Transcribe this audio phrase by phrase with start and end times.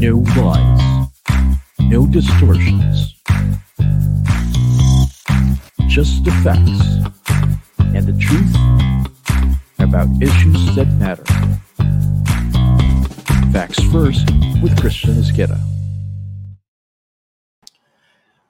[0.00, 1.08] No lies.
[1.78, 3.14] No distortions.
[5.88, 6.80] Just the facts
[7.94, 8.54] and the truth
[9.78, 11.22] about issues that matter.
[13.52, 14.26] Facts First
[14.62, 15.60] with Christian Esqueda.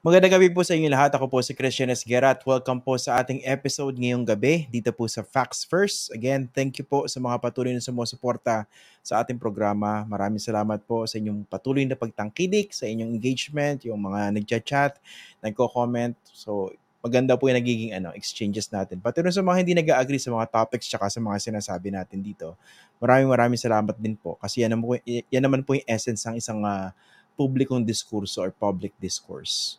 [0.01, 1.13] Magandang gabi po sa inyo lahat.
[1.13, 5.05] Ako po si Christian Esguera at welcome po sa ating episode ngayong gabi dito po
[5.05, 6.09] sa Facts First.
[6.17, 8.65] Again, thank you po sa mga patuloy na sumusuporta
[9.05, 10.09] sa ating programa.
[10.09, 14.97] Maraming salamat po sa inyong patuloy na pagtangkilik, sa inyong engagement, yung mga nagchat-chat,
[15.45, 16.17] nagko-comment.
[16.33, 16.73] So,
[17.05, 19.05] maganda po yung nagiging ano, exchanges natin.
[19.05, 22.57] Pati rin sa mga hindi nag-agree sa mga topics tsaka sa mga sinasabi natin dito.
[23.05, 26.41] Maraming maraming salamat din po kasi yan naman po, yan naman po yung essence ng
[26.41, 26.89] isang uh,
[27.37, 29.77] publikong diskurso or public discourse.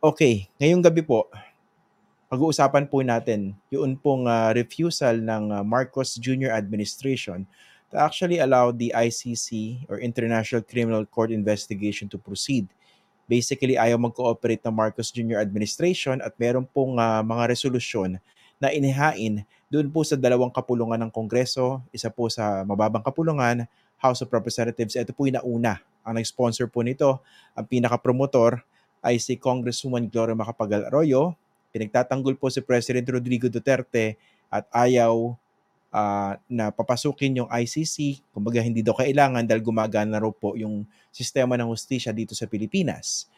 [0.00, 1.28] Okay, ngayong gabi po,
[2.32, 6.56] pag-uusapan po natin yung pong uh, refusal ng uh, Marcos Jr.
[6.56, 7.44] administration
[7.92, 12.64] to actually allow the ICC or International Criminal Court investigation to proceed.
[13.28, 15.36] Basically, ayaw mag-cooperate ng Marcos Jr.
[15.36, 18.16] administration at meron pong uh, mga resolusyon
[18.56, 23.68] na inihain doon po sa dalawang kapulungan ng Kongreso, isa po sa mababang kapulungan,
[24.00, 24.96] House of Representatives.
[24.96, 25.76] Ito po yung nauna.
[26.08, 27.20] Ang nag-sponsor po nito,
[27.52, 28.64] ang pinaka-promotor,
[29.00, 31.36] ay si Congresswoman Gloria Macapagal Arroyo.
[31.72, 34.20] Pinagtatanggol po si President Rodrigo Duterte
[34.50, 35.34] at ayaw
[35.94, 38.22] uh, na papasukin yung ICC.
[38.34, 43.30] Kumbaga hindi daw kailangan dahil gumagana raw po yung sistema ng hustisya dito sa Pilipinas.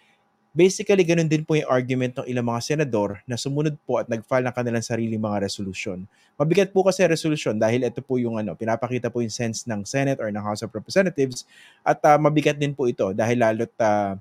[0.53, 4.45] Basically, ganun din po yung argument ng ilang mga senador na sumunod po at nag-file
[4.45, 6.05] ng kanilang sariling mga resolution.
[6.37, 10.21] Mabigat po kasi resolution dahil ito po yung ano, pinapakita po yung sense ng Senate
[10.21, 11.49] or ng House of Representatives
[11.81, 14.13] at uh, mabigat din po ito dahil lalo't uh,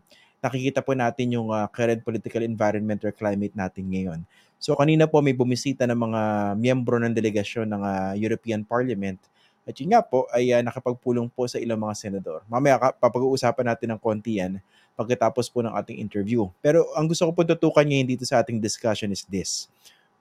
[0.41, 4.19] nakikita po natin yung uh, current political environment or climate natin ngayon.
[4.61, 6.21] So kanina po may bumisita ng mga
[6.57, 9.21] miyembro ng delegasyon ng uh, European Parliament
[9.61, 12.41] at yun nga po ay uh, nakapagpulong po sa ilang mga senador.
[12.49, 14.57] Mamaya papag-uusapan natin ng konti yan
[14.97, 16.49] pagkatapos po ng ating interview.
[16.59, 19.69] Pero ang gusto ko po tutukan ngayon dito sa ating discussion is this.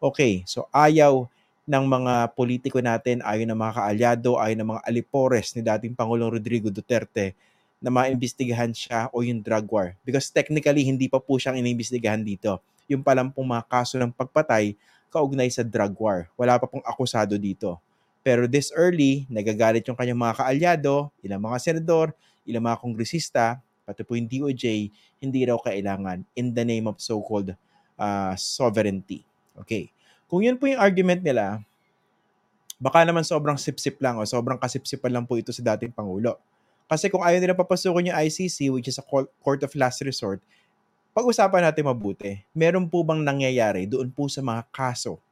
[0.00, 1.28] Okay, so ayaw
[1.68, 6.32] ng mga politiko natin, ayaw ng mga kaalyado, ayaw ng mga alipores ni dating Pangulong
[6.32, 7.36] Rodrigo Duterte
[7.80, 9.96] na maimbestigahan siya o yung drug war.
[10.04, 12.60] Because technically, hindi pa po siyang iniimbestigahan dito.
[12.86, 14.76] Yung palang pong mga kaso ng pagpatay
[15.10, 16.28] kaugnay sa drug war.
[16.38, 17.80] Wala pa pong akusado dito.
[18.20, 22.12] Pero this early, nagagalit yung kanyang mga kaalyado, ilang mga senador,
[22.44, 23.58] ilang mga kongresista,
[23.88, 27.56] pati po yung DOJ, hindi raw kailangan in the name of so-called
[27.96, 29.24] uh, sovereignty.
[29.56, 29.88] Okay.
[30.28, 31.64] Kung yun po yung argument nila,
[32.76, 36.38] baka naman sobrang sip-sip lang o sobrang kasipsipan lang po ito sa dating Pangulo.
[36.90, 40.42] Kasi kung ayaw nila papasukin yung ICC, which is a court of last resort,
[41.14, 42.42] pag-usapan natin mabuti.
[42.50, 45.22] Meron po bang nangyayari doon po sa mga kaso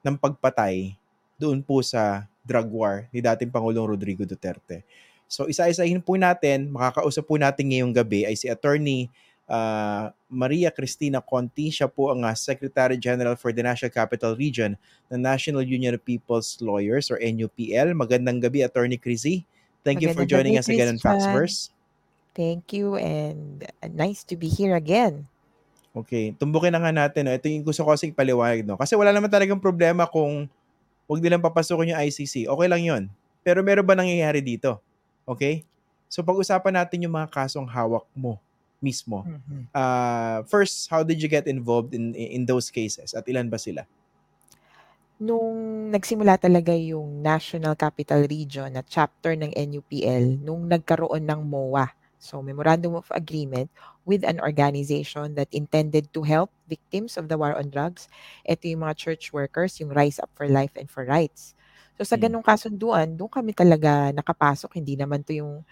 [0.00, 0.96] ng pagpatay
[1.36, 4.80] doon po sa drug war ni dating Pangulong Rodrigo Duterte.
[5.28, 9.08] So isa-isahin po natin, makakausap po natin ngayong gabi ay si Attorney
[9.48, 11.72] uh, Maria Cristina Conti.
[11.72, 14.76] Siya po ang uh, Secretary General for the National Capital Region
[15.08, 17.96] ng National Union of People's Lawyers or NUPL.
[17.96, 19.48] Magandang gabi, Attorney Crissy.
[19.84, 21.70] Thank you for joining us again in Facts First.
[22.34, 25.30] Thank you and uh, nice to be here again.
[25.94, 27.30] Okay, tumbukin na nga natin.
[27.30, 27.36] No?
[27.36, 28.66] Ito yung gusto ko kasi ipaliwanag.
[28.66, 28.74] No?
[28.74, 30.50] Kasi wala naman talagang problema kung
[31.06, 32.50] wag nilang papasukin yung ICC.
[32.50, 33.02] Okay lang yon.
[33.46, 34.82] Pero meron ba nangyayari dito?
[35.22, 35.62] Okay?
[36.10, 38.42] So pag-usapan natin yung mga kasong hawak mo
[38.82, 39.24] mismo.
[39.24, 39.62] Mm-hmm.
[39.72, 43.16] Uh, first, how did you get involved in in those cases?
[43.16, 43.88] At ilan ba sila?
[45.24, 51.88] Nung nagsimula talaga yung National Capital Region na chapter ng NUPL nung nagkaroon ng MOA.
[52.20, 53.68] So, Memorandum of Agreement
[54.04, 58.08] with an organization that intended to help victims of the war on drugs.
[58.44, 61.56] Ito yung mga church workers, yung Rise Up for Life and for Rights.
[61.96, 62.28] So, sa hmm.
[62.28, 64.76] ganung kasunduan, doon kami talaga nakapasok.
[64.76, 65.64] Hindi naman to yung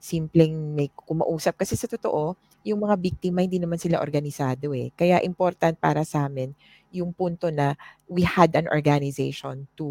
[0.00, 1.56] simpleng may kumausap.
[1.60, 4.88] Kasi sa totoo, yung mga biktima, hindi naman sila organisado eh.
[4.96, 6.56] Kaya important para sa amin
[6.94, 7.76] yung punto na
[8.08, 9.84] we had an organization to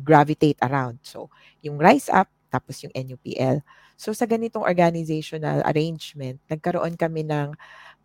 [0.00, 0.96] gravitate around.
[1.04, 1.28] So,
[1.60, 3.60] yung Rise Up, tapos yung NUPL.
[3.98, 7.52] So, sa ganitong organizational arrangement, nagkaroon kami ng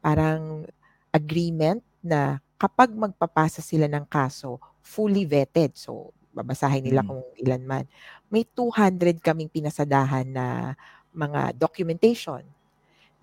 [0.04, 0.68] parang
[1.16, 5.80] agreement na kapag magpapasa sila ng kaso, fully vetted.
[5.80, 7.08] So, babasahin nila mm.
[7.08, 7.86] kung ilan man.
[8.28, 10.74] May 200 kaming pinasadahan na
[11.14, 12.42] mga documentation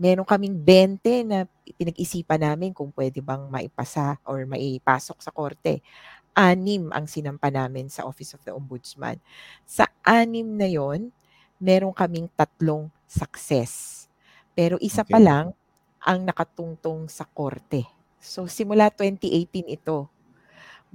[0.01, 1.45] meron kaming 20 na
[1.77, 5.85] pinag-isipan namin kung pwede bang maipasa or maipasok sa korte.
[6.33, 9.21] Anim ang sinampa namin sa Office of the Ombudsman.
[9.69, 11.13] Sa anim na yon,
[11.61, 14.09] meron kaming tatlong success.
[14.57, 15.13] Pero isa okay.
[15.13, 15.53] pa lang
[16.01, 17.85] ang nakatungtong sa korte.
[18.17, 20.09] So simula 2018 ito.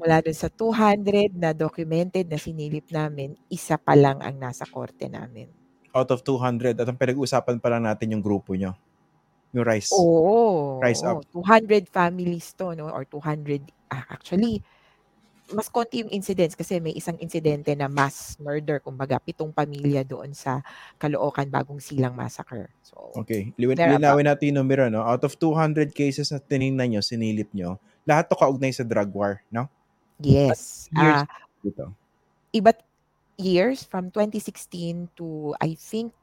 [0.02, 5.06] Mula dun sa 200 na documented na sinilip namin, isa pa lang ang nasa korte
[5.08, 5.48] namin.
[5.96, 8.76] out of 200 at ang pinag-uusapan pa lang natin yung grupo nyo.
[9.56, 9.90] Yung Rise.
[9.96, 11.24] Oo, Rise oo.
[11.24, 11.26] Up.
[11.32, 12.92] 200 families to, no?
[12.92, 14.60] Or 200, ah, actually,
[15.54, 20.34] mas konti yung incidents kasi may isang insidente na mass murder, kumbaga, pitong pamilya doon
[20.34, 20.60] sa
[21.00, 22.68] Caloocan Bagong Silang Massacre.
[22.84, 23.54] So, Okay.
[23.56, 25.06] Liwin, linawin natin yung numero, no?
[25.06, 29.40] Out of 200 cases na tinignan nyo, sinilip nyo, lahat to kaugnay sa drug war,
[29.54, 29.70] no?
[30.20, 30.90] Yes.
[30.92, 31.28] Years Ah,
[31.64, 31.92] dito.
[32.56, 32.80] iba't
[33.36, 36.16] years from 2016 to I think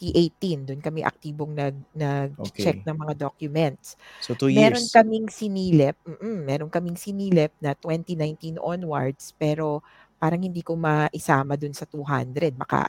[0.00, 2.86] 2018 doon kami aktibong nag nag-check Okay.
[2.86, 3.94] ng mga documents.
[4.20, 4.94] So, two Meron years.
[4.94, 9.82] kaming sinilip, mm, meron kaming sinilip na 2019 onwards pero
[10.20, 12.88] parang hindi ko maisama doon sa 200 baka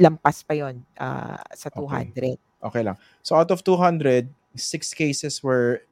[0.00, 2.14] lampas pa 'yon ah, sa Okay.
[2.14, 2.38] 200.
[2.62, 2.96] Okay lang.
[3.22, 5.82] So, out of 200, six cases were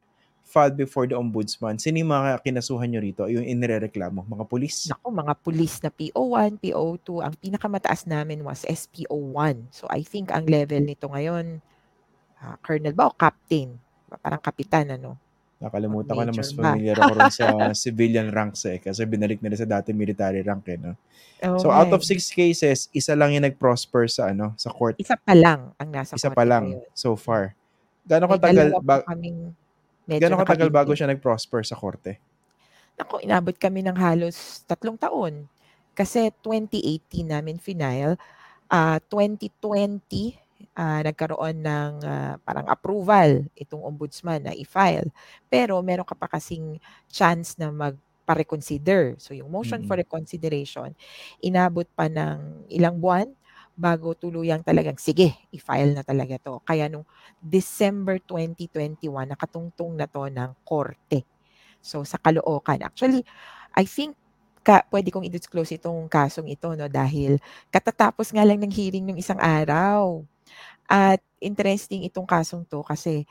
[0.47, 1.75] filed before the ombudsman.
[1.75, 3.27] Sino yung mga kinasuhan nyo rito?
[3.27, 4.23] Yung inirereklamo?
[4.23, 4.87] Mga pulis?
[4.87, 9.75] Naku, mga pulis na PO1, PO2, ang pinakamataas namin was SPO1.
[9.75, 11.59] So I think ang level nito ngayon
[12.39, 13.75] ah, colonel ba o captain?
[14.23, 15.19] Parang kapitan ano?
[15.57, 17.45] Nakalimutan ko na mas familiar ako rin sa
[17.83, 18.79] civilian ranks eh.
[18.79, 20.79] Kasi binalik nila sa dati military rank eh.
[20.79, 20.95] No?
[21.43, 24.95] Oo So out of six cases, isa lang yung nag-prosper sa ano sa court.
[24.95, 27.57] Isa pa lang ang nasa Isa korte pa lang so far.
[28.07, 29.51] Gaano May katagal ba, kaming
[30.11, 32.11] medyo gaano katagal bago siya nag-prosper sa korte?
[32.97, 35.45] Naku, inabot kami ng halos tatlong taon.
[35.93, 38.17] Kasi 2018 namin final,
[38.69, 40.37] ah 2020
[40.77, 45.09] ah, nagkaroon ng ah, parang approval itong ombudsman na i-file.
[45.49, 46.77] Pero meron ka pa kasing
[47.09, 49.17] chance na magpa-reconsider.
[49.21, 50.05] So yung motion for Mm.
[50.05, 50.93] reconsideration,
[51.41, 53.29] inabot pa ng ilang buwan
[53.77, 56.59] bago tuluyang talagang sige, i-file na talaga to.
[56.65, 57.05] Kaya nung
[57.39, 61.23] December 2021, nakatungtong na to ng korte.
[61.81, 62.81] So sa Caloocan.
[62.83, 63.23] Actually,
[63.77, 64.17] I think
[64.65, 67.39] ka, pwede kong i-disclose itong kasong ito no dahil
[67.71, 70.21] katatapos nga lang ng hearing ng isang araw.
[70.89, 73.25] At interesting itong kasong to kasi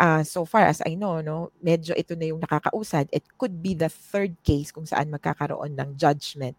[0.00, 3.08] ah, so far as I know, no, medyo ito na yung nakakausad.
[3.12, 6.56] It could be the third case kung saan magkakaroon ng judgment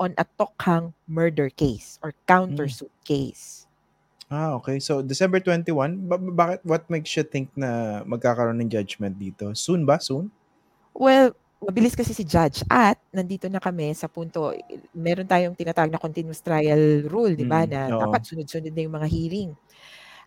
[0.00, 3.68] on a Tokhang murder case or countersuit case.
[4.26, 4.80] Ah, okay.
[4.80, 9.52] So December 21, ba- ba- bakit what makes you think na magkakaroon ng judgment dito?
[9.52, 10.00] Soon ba?
[10.00, 10.30] Soon?
[10.94, 14.54] Well, mabilis kasi si judge at nandito na kami sa punto,
[14.94, 18.00] meron tayong tinatawag na continuous trial rule, di ba, Mm, na oo.
[18.00, 19.50] dapat sunod-sunod na yung mga hearing.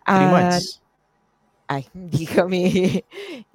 [0.04, 0.78] Three months.
[1.64, 2.60] ay hindi kami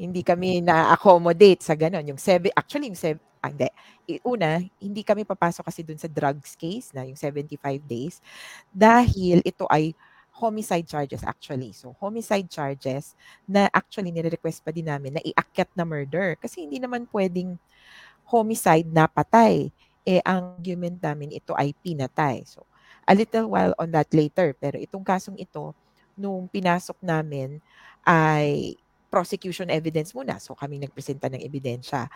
[0.01, 2.10] hindi kami na-accommodate sa gano'n.
[2.10, 3.69] Yung seven, actually yung seven, ah, hindi.
[4.25, 8.19] Una, hindi kami papasok kasi dun sa drugs case na yung 75 days
[8.71, 9.95] dahil ito ay
[10.39, 11.75] homicide charges actually.
[11.75, 13.13] So homicide charges
[13.44, 17.59] na actually nire-request pa din namin na iakyat na murder kasi hindi naman pwedeng
[18.24, 19.68] homicide na patay.
[20.07, 22.47] Eh ang argument namin ito ay pinatay.
[22.47, 22.63] So
[23.03, 25.75] a little while on that later pero itong kasong ito
[26.15, 27.59] nung pinasok namin
[28.07, 28.80] ay
[29.12, 30.38] prosecution evidence muna.
[30.39, 32.07] So kami nagpresenta ng ebidensya.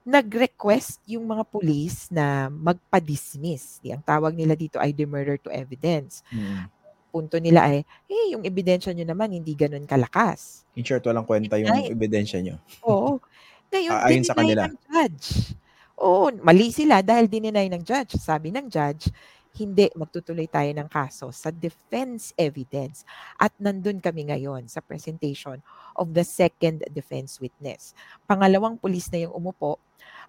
[0.00, 3.78] Nag-request yung mga pulis na magpa-dismiss.
[3.78, 6.24] Di, ang tawag nila dito ay demurrer to evidence.
[6.32, 6.66] Mm.
[7.10, 10.62] Punto nila ay, eh, yung ebidensya nyo naman hindi ganun kalakas.
[10.72, 11.90] In short, walang kwenta yung Deny.
[11.90, 12.56] ebidensya nyo.
[12.86, 13.18] Oo.
[13.68, 14.70] Ngayon, Ah, ayon sa kanila.
[14.70, 15.52] ng judge.
[16.00, 18.16] Oo, mali sila dahil dininay ng judge.
[18.16, 19.12] Sabi ng judge,
[19.60, 23.04] hindi, magtutuloy tayo ng kaso sa defense evidence.
[23.36, 25.60] At nandun kami ngayon sa presentation
[25.94, 27.92] of the second defense witness.
[28.24, 29.76] Pangalawang pulis na yung umupo,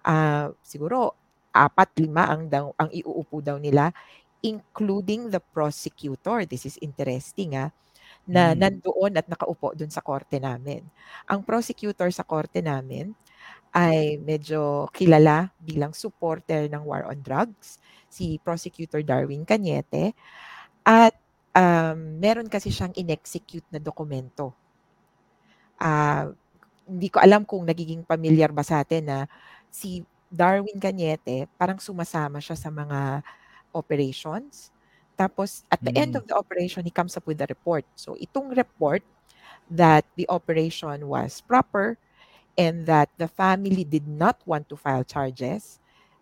[0.04, 1.16] ah, siguro
[1.52, 3.92] apat, lima ang, daw, ang iuupo daw nila,
[4.44, 6.44] including the prosecutor.
[6.48, 7.70] This is interesting ah
[8.28, 8.58] na Mm.
[8.58, 10.86] nandoon at nakaupo doon sa korte namin.
[11.26, 13.14] Ang prosecutor sa korte namin
[13.72, 20.12] ay medyo kilala bilang supporter ng war on drugs, si Prosecutor Darwin Cañete.
[20.84, 21.16] At
[21.56, 24.54] um, meron kasi siyang in-execute na dokumento.
[25.80, 26.30] Ah,
[26.86, 29.18] hindi ko alam kung nagiging familiar ba sa atin na
[29.72, 33.22] si Darwin Cañete, parang sumasama siya sa mga
[33.74, 34.72] operations.
[35.16, 36.20] Tapos, at the end Mm.
[36.20, 37.84] of the operation, he comes up with a report.
[37.96, 39.04] So, itong report
[39.70, 41.96] that the operation was proper
[42.58, 45.80] and that the family did not want to file charges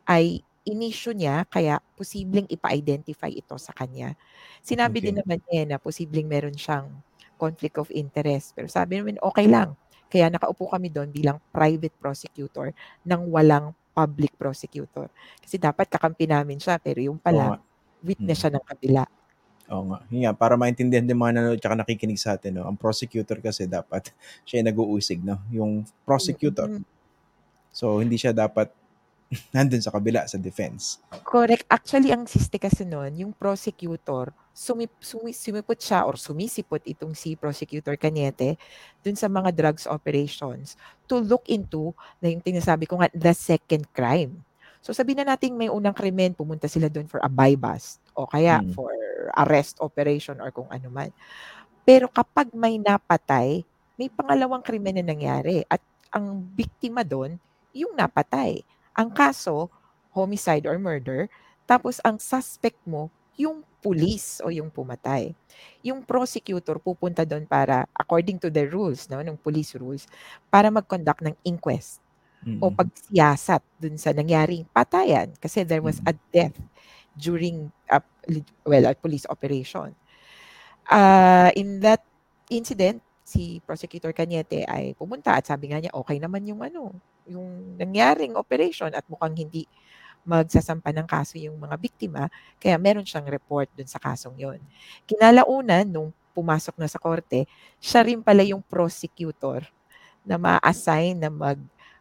[0.09, 4.15] ay inisyu niya kaya posibleng ipa-identify ito sa kanya.
[4.63, 5.23] Sinabi din Okay.
[5.23, 7.01] naman niya na posibleng meron siyang
[7.41, 8.53] conflict of interest.
[8.57, 9.75] Pero sabi namin, okay lang.
[10.13, 12.75] Kaya nakaupo kami doon bilang private prosecutor
[13.07, 15.09] nang walang public prosecutor.
[15.43, 17.63] Kasi dapat kakampi namin siya, pero yung pala, nga.
[18.05, 18.47] witness Mm.
[18.47, 19.05] siya ng kabila.
[19.71, 19.99] Oo nga.
[20.11, 22.67] Nga, para maintindihan din mga nanonood tsaka nakikinig sa atin, no?
[22.67, 24.11] ang prosecutor kasi dapat
[24.47, 25.39] siya yung nag-uusig, no?
[25.55, 26.83] yung prosecutor.
[27.71, 28.75] So, hindi siya dapat
[29.55, 30.99] nandun sa kabila, sa defense.
[31.23, 31.63] Correct.
[31.71, 37.39] Actually, ang siste kasi nun, yung prosecutor, sumip, sumi, sumipot siya or sumisipot itong si
[37.39, 38.59] Prosecutor Cañete
[39.07, 40.75] dun sa mga drugs operations
[41.07, 44.43] to look into na yung tinasabi ko nga, the second crime.
[44.81, 48.25] So sabihin na natin may unang krimen, pumunta sila doon for a buy bust o
[48.25, 48.73] kaya Mm.
[48.73, 48.91] for
[49.37, 51.13] arrest operation or kung ano man.
[51.85, 53.63] Pero kapag may napatay,
[54.01, 57.37] may pangalawang krimen na nangyari at ang biktima doon,
[57.77, 58.65] yung napatay.
[58.97, 59.69] Ang kaso,
[60.11, 61.31] homicide or murder,
[61.69, 65.33] tapos ang suspect mo, yung police o yung pumatay.
[65.81, 70.05] Yung prosecutor pupunta doon para, according to the rules, no, ng police rules,
[70.53, 72.03] para mag-conduct ng inquest
[72.61, 72.77] o Mm.
[72.77, 76.57] pagsiyasat dun sa nangyaring patayan kasi there was a death
[77.19, 78.01] during a,
[78.65, 79.93] well a police operation.
[80.89, 82.03] Uh, in that
[82.51, 86.91] incident, si Prosecutor Cañete ay pumunta at sabi nga niya okay naman yung ano,
[87.31, 89.67] yung nangyaring operation at mukhang hindi
[90.27, 92.29] magsasampa ng kaso yung mga biktima,
[92.61, 94.61] kaya meron siyang report dun sa kasong yon.
[95.09, 97.49] Kinalaunan, nung pumasok na sa korte,
[97.81, 99.65] siya rin pala yung prosecutor
[100.27, 101.59] na ma-assign na mag,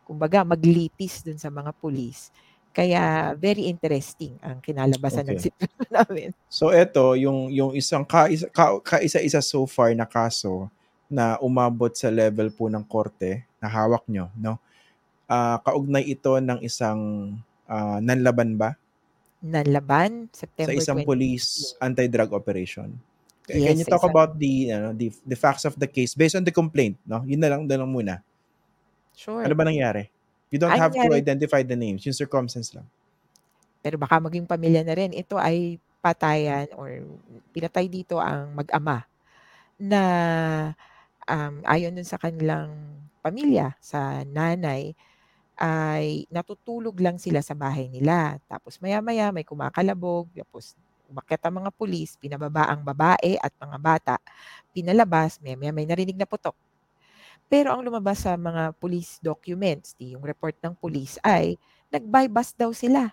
[0.10, 2.34] kumbaga, maglitis dun sa mga pulis.
[2.70, 5.46] Kaya very interesting ang kinalabasan ng Okay.
[5.50, 6.30] sitwasyon namin.
[6.50, 10.66] So eto yung yung isang kaisa, ka, kaisa-isa so far na kaso
[11.06, 14.58] na umabot sa level po ng korte na hawak nyo, no?
[15.26, 17.34] Ah, kaugnay ito ng isang
[17.66, 18.74] ah, nanlaban ba
[19.40, 21.08] Nanlaban, sa September isang 20.
[21.08, 21.48] police
[21.80, 22.92] anti-drug operation?
[23.48, 26.14] Can Yes, you sa talk isang- about the ano, the the facts of the case
[26.14, 27.24] based on the complaint, no?
[27.24, 28.20] Yun na lang, na lang muna.
[29.20, 29.44] Sure.
[29.44, 30.08] Ano ba nangyari?
[30.48, 32.88] You don't Ang have to nangyari- identify the names, yung circumstance lang.
[33.80, 35.12] pero baka maging pamilya na rin.
[35.12, 37.00] Ito ay patayan or
[37.52, 39.04] pinatay dito ang mag-ama
[39.80, 40.02] na
[41.24, 42.76] um, ayon dun sa kanilang
[43.20, 44.92] pamilya, sa nanay,
[45.56, 48.40] ay natutulog lang sila sa bahay nila.
[48.48, 50.76] Tapos maya-maya may kumakalabog, tapos
[51.08, 54.16] umakyat ang mga pulis, pinababa ang babae at mga bata,
[54.72, 56.56] pinalabas, maya-maya may narinig na putok.
[57.50, 61.58] Pero ang lumabas sa mga police documents, di yung report ng police ay
[61.90, 63.10] nag-bypass daw sila.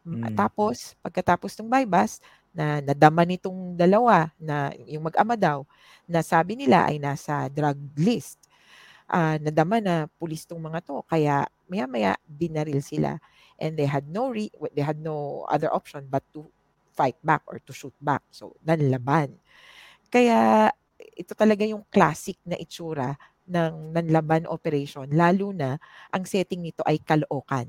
[0.00, 0.32] Mm.
[0.32, 5.62] Tapos, pagkatapos ng bypass, na nadama nitong dalawa na yung mag-ama daw
[6.10, 8.42] na sabi nila ay nasa drug list.
[9.10, 13.18] Ah, nadama na pulis tong mga to kaya maya-maya binaril sila
[13.58, 16.46] and they had no re- they had no other option but to
[16.94, 18.22] fight back or to shoot back.
[18.30, 19.38] So, nanlaban.
[20.10, 23.14] Kaya ito talaga yung classic na itsura
[23.50, 25.76] ng nanlaban operation lalo na
[26.14, 27.66] ang setting nito ay Caloocan.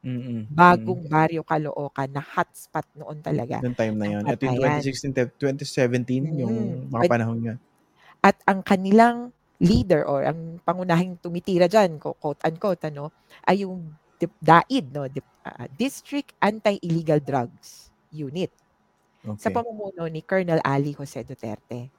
[0.00, 0.48] Mm-mm.
[0.48, 3.60] Bagong baryo Caloocan na hotspot noon talaga.
[3.60, 4.22] Noong time na yun.
[4.24, 4.80] Ito yung patayan.
[4.80, 6.56] 2016, te- 2017, yung
[6.88, 7.58] mga panahon yun.
[8.24, 13.12] At ang kanilang leader or ang pangunahing tumitira dyan, ko- quote unquote, ano,
[13.44, 15.04] ay yung DAID, no?
[15.44, 18.52] Ah, District Anti-Illegal Drugs Unit
[19.36, 19.52] sa Okay.
[19.52, 21.92] pamumuno ni Colonel Ali Jose Duterte.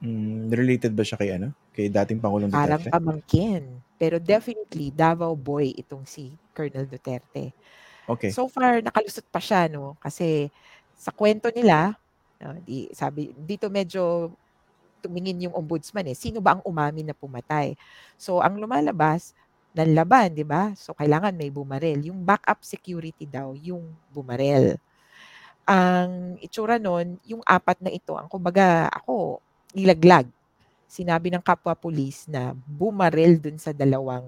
[0.00, 1.52] Mm, related ba siya kay ano?
[1.72, 2.92] Kay dating Pangulong Parang Duterte?
[2.92, 3.62] pamangkin.
[3.96, 7.56] Pero definitely, Davao boy itong si Colonel Duterte.
[8.06, 8.30] Okay.
[8.30, 9.96] So far, nakalusot pa siya, no?
[9.98, 10.52] Kasi
[10.96, 11.96] sa kwento nila,
[12.40, 14.32] no, di, sabi, dito medyo
[15.00, 16.16] tumingin yung ombudsman eh.
[16.16, 17.76] Sino ba ang umamin na pumatay?
[18.18, 19.36] So, ang lumalabas,
[19.76, 20.72] nanlaban, di ba?
[20.74, 22.02] So, kailangan may bumarel.
[22.08, 24.80] Yung backup security daw, yung bumarel.
[25.68, 29.38] Ang itsura nun, yung apat na ito, ang kumbaga, ako,
[29.76, 30.24] nilaglag.
[30.88, 34.24] Sinabi ng kapwa pulis na bumarel dun sa dalawang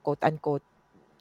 [0.00, 0.62] quote-unquote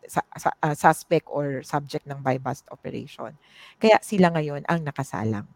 [0.06, 3.34] sa, sa- ah, suspect or subject ng buy bust operation.
[3.78, 5.48] Kaya sila ngayon ang nakasalang.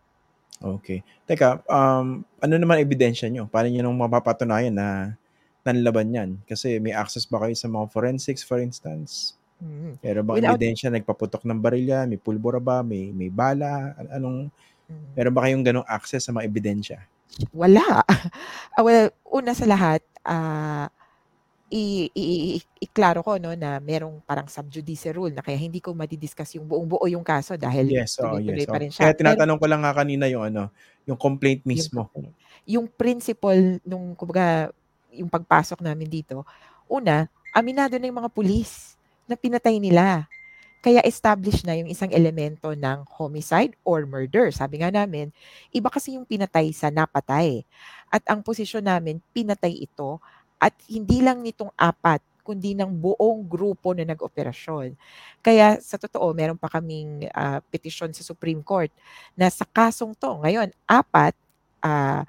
[0.55, 1.03] Okay.
[1.27, 3.46] Teka, um, ano naman ebidensya nyo?
[3.46, 5.13] Paano nyo nung mapapatunayan na
[5.62, 6.29] nanlaban yan?
[6.48, 9.36] Kasi may access ba kayo sa mga forensics, for instance?
[9.60, 10.00] Mm.
[10.00, 12.08] Meron bang Without- ebidensya nagpaputok ng barilya?
[12.08, 12.79] May pulbura ba?
[12.79, 13.91] May, may bala?
[14.00, 14.39] An- Anong,
[14.86, 15.05] Mm.
[15.17, 17.00] meron ba kayong ganong access sa mga ebidensya?
[17.51, 17.84] Wala.
[18.75, 20.91] Ah, well, una sa lahat, ah,
[21.67, 22.24] i, i,
[22.60, 26.67] i- iklaro ko no na merong parang subjudice rule na kaya hindi ko madidiscuss yung
[26.67, 28.70] buong buo yung kaso dahil Yes, tuloy-tuloy yes.
[28.70, 29.01] pa rin siya.
[29.01, 30.67] Kaya Pero- tinatanong ko lang nga kanina yung ano,
[31.08, 32.03] yung complaint Yung mismo.
[32.12, 32.36] complaint.
[32.67, 34.75] Yung principle nung kumbaga
[35.10, 36.44] yung pagpasok namin dito,
[36.86, 40.27] una, aminado na yung mga pulis na pinatay nila.
[40.85, 44.53] Kaya established na yung isang elemento ng homicide or murder.
[44.53, 45.33] Sabi nga namin,
[45.73, 47.65] iba kasi yung pinatay sa napatay.
[48.13, 50.21] At ang posisyon namin, pinatay ito
[50.61, 54.93] at hindi lang nitong apat, kundi ng buong grupo na nag-operasyon.
[55.41, 58.93] Kaya sa totoo, meron pa kaming ah, petisyon sa Supreme Court
[59.33, 61.33] na sa kasong to, ngayon, apat
[61.81, 62.21] ah,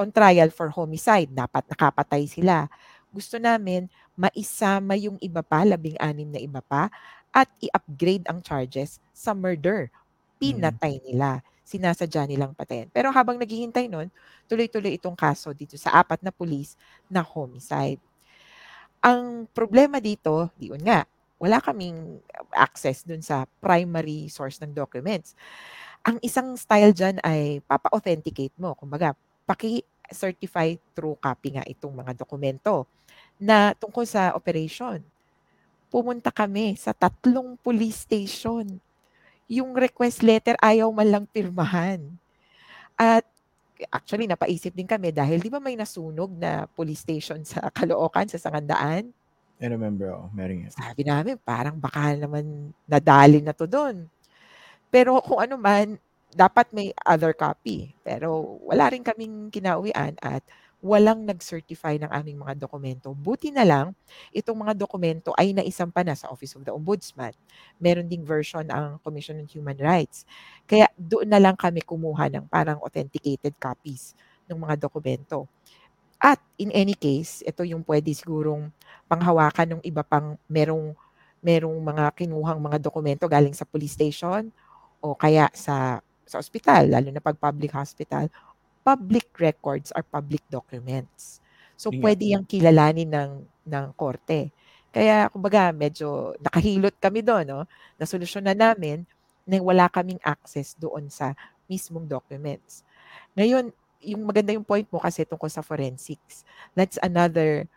[0.00, 2.72] on trial for homicide, dapat nakapatay sila.
[3.10, 3.88] Gusto namin
[4.18, 6.92] maisama yung iba pa, labing anim na iba pa,
[7.32, 9.88] at i-upgrade ang charges sa murder.
[10.40, 11.40] Pinatay nila.
[11.68, 12.88] Sinasadya nilang patayin.
[12.88, 14.08] Pero habang naghihintay nun,
[14.48, 16.74] tuloy-tuloy itong kaso dito sa apat na pulis
[17.12, 18.00] na homicide.
[19.04, 21.06] Ang problema dito, diyon nga,
[21.38, 22.18] wala kaming
[22.50, 25.38] access dun sa primary source ng documents.
[26.02, 28.74] Ang isang style dyan ay papa-authenticate mo.
[28.74, 29.14] Kumbaga,
[30.08, 32.88] paki-certify true copy nga itong mga dokumento
[33.36, 35.04] na tungkol sa operation.
[35.92, 38.80] Pumunta kami sa tatlong police station.
[39.48, 42.00] Yung request letter ayaw man lang pirmahan.
[42.96, 43.24] At
[43.92, 48.40] actually napaisip din kami dahil di ba may nasunog na police station sa Caloocan, sa
[48.40, 49.12] Sangandaan?
[49.58, 50.72] I remember, oh, meron yan.
[50.72, 54.06] Sabi namin, parang baka naman nadali na to doon.
[54.88, 55.98] Pero kung ano man,
[56.38, 57.90] dapat may other copy.
[58.06, 60.46] Pero wala rin kaming kinauwian at
[60.78, 63.10] walang nag-certify ng aming mga dokumento.
[63.10, 63.90] Buti na lang,
[64.30, 67.34] itong mga dokumento ay naisampa na sa Office of the Ombudsman.
[67.82, 70.22] Meron ding version ang Commission on Human Rights.
[70.70, 74.14] Kaya doon na lang kami kumuha ng parang authenticated copies
[74.46, 75.50] ng mga dokumento.
[76.22, 78.70] At in any case, ito yung pwede sigurong
[79.10, 80.94] panghawakan ng iba pang merong
[81.38, 84.50] merong mga kinuhang mga dokumento galing sa police station
[84.98, 88.28] o kaya sa sa ospital, lalo na pag public hospital,
[88.84, 91.40] public records are public documents.
[91.74, 92.04] So nga.
[92.04, 93.32] pwede yang kilalanin ng
[93.68, 94.52] ng korte.
[94.92, 97.60] Kaya kumbaga medyo nakahilot kami doon, no?
[97.96, 99.04] Nasolusyonan namin
[99.48, 101.32] na wala kaming access doon sa
[101.68, 102.84] mismong documents.
[103.36, 103.72] Ngayon,
[104.04, 106.44] yung maganda yung point mo kasi tungkol sa forensics.
[106.72, 107.68] That's another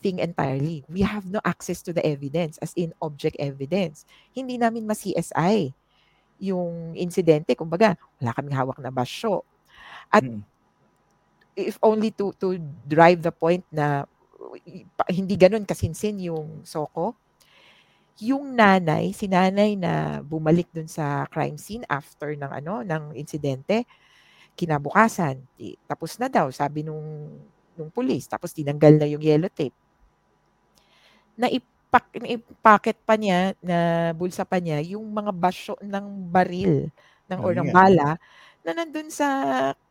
[0.00, 0.84] thing entirely.
[0.88, 4.08] We have no access to the evidence, as in object evidence.
[4.32, 5.76] Hindi namin ma-CSI
[6.40, 7.54] yung insidente.
[7.54, 9.44] Kumbaga, wala kaming hawak na basyo.
[10.12, 10.42] At Mm.
[11.58, 12.56] if only to to
[12.86, 14.06] drive the point na
[15.10, 17.14] hindi ganun kasinsin yung Soko,
[18.20, 23.88] yung nanay, si nanay na bumalik dun sa crime scene after ng ano, ng insidente,
[24.58, 25.40] kinabukasan,
[25.88, 27.32] tapos na daw, sabi nung
[27.78, 29.74] nung pulis, tapos tinanggal na yung yellow tape.
[31.90, 33.78] Naipak, naipaket pa niya, na
[34.14, 36.86] bulsa pa niya, yung mga basyo ng baril
[37.26, 38.14] ng Oh, or ng bala
[38.62, 39.26] na nandun sa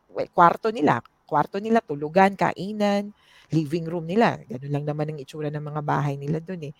[0.07, 1.03] well, kwarto nila.
[1.27, 3.11] Kwarto nila, tulugan, kainan,
[3.51, 4.39] living room nila.
[4.47, 6.73] Ganun lang naman ang itsura ng mga bahay nila dun eh.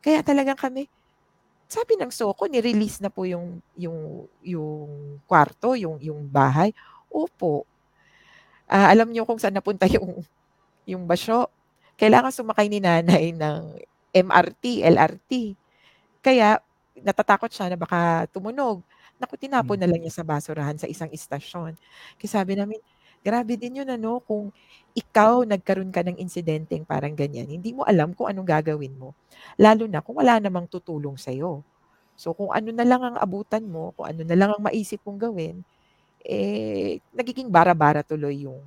[0.00, 0.88] Kaya talagang kami,
[1.68, 6.72] sabi ng Soko, ni-release na po yung yung yung kwarto, yung yung bahay.
[7.12, 7.68] Opo.
[8.66, 10.22] Ah, alam niyo kung saan napunta yung
[10.88, 11.50] yung basyo.
[12.00, 13.62] Kailangan sumakay ni nanay ng
[14.16, 15.32] MRT, LRT.
[16.24, 16.58] Kaya
[17.00, 18.80] natatakot siya na baka tumunog.
[19.20, 19.82] Naku, tinapon Mm.
[19.84, 21.76] na lang niya sa basurahan sa isang istasyon.
[22.20, 22.80] Kaya sabi namin,
[23.24, 24.52] grabe din yun ano, kung
[24.96, 29.12] ikaw nagkaroon ka ng insidenteng parang ganyan, hindi mo alam kung anong gagawin mo.
[29.60, 31.60] Lalo na kung wala namang tutulong sa'yo.
[32.16, 35.20] So kung ano na lang ang abutan mo, kung ano na lang ang maisip mong
[35.30, 35.56] gawin,
[36.24, 38.62] eh, nagiging bara-bara tuloy yung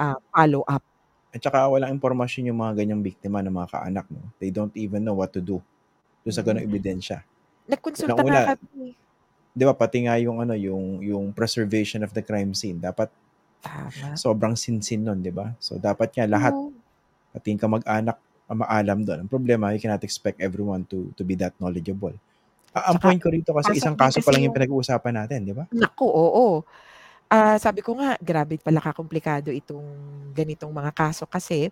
[0.00, 0.82] ah, follow-up.
[1.34, 4.20] At saka walang impormasyon yung mga ganyang biktima ng mga kaanak mo.
[4.40, 5.60] They don't even know what to do
[6.24, 6.70] doon sa ganung Mm.
[6.72, 7.18] ebidensya.
[7.68, 8.96] Nagkonsulta Unang-una, nga kami.
[9.52, 13.10] 'Di ba pati nga yung ano yung yung preservation of the crime scene dapat
[13.60, 14.14] Tama.
[14.16, 15.52] sobrang sinsin nun, 'di ba?
[15.60, 16.72] So dapat nga lahat Oo.
[17.34, 18.16] pati yung kamag-anak
[18.48, 19.28] maalam doon.
[19.28, 22.14] Ang problema, you cannot expect everyone to to be that knowledgeable.
[22.72, 25.54] Ah, ang point ko rito kasi isang kaso pa lang yung yung pinag-uusapan natin, 'di
[25.56, 25.66] ba?
[25.72, 26.64] naku, oo.
[27.30, 29.84] Ah, sabi ko nga, grabe pala kakomplikado itong
[30.32, 31.68] ganitong mga kaso kasi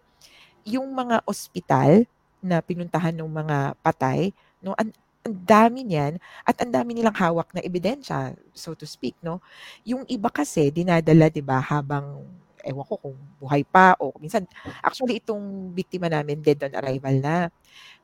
[0.67, 2.05] yung mga ospital
[2.45, 4.93] na pinuntahan ng mga patay, no, ang,
[5.25, 9.41] ang dami niyan at ang dami nilang hawak na ebidensya, so to speak, no.
[9.89, 12.25] Yung iba kasi dinadala, 'di ba, habang
[12.67, 14.45] ewan ko kung buhay pa o minsan
[14.85, 17.37] actually itong biktima namin dead on arrival na.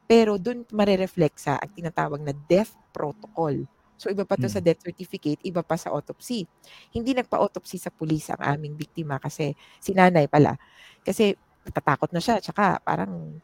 [0.09, 3.55] Pero doon marereflect sa ang tinatawag na death protocol.
[4.03, 4.67] So iba pa to sa Mm.
[4.67, 6.43] death certificate, iba pa sa autopsy.
[6.91, 10.59] Hindi nagpa-autopsy sa pulis ang aming biktima kasi si nanay pala.
[11.07, 13.39] Kasi natatakot na siya, tsaka parang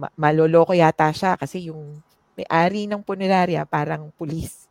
[0.00, 2.00] ma- maloloko yata siya kasi yung
[2.38, 4.66] may-ari ng punerarya parang pulis.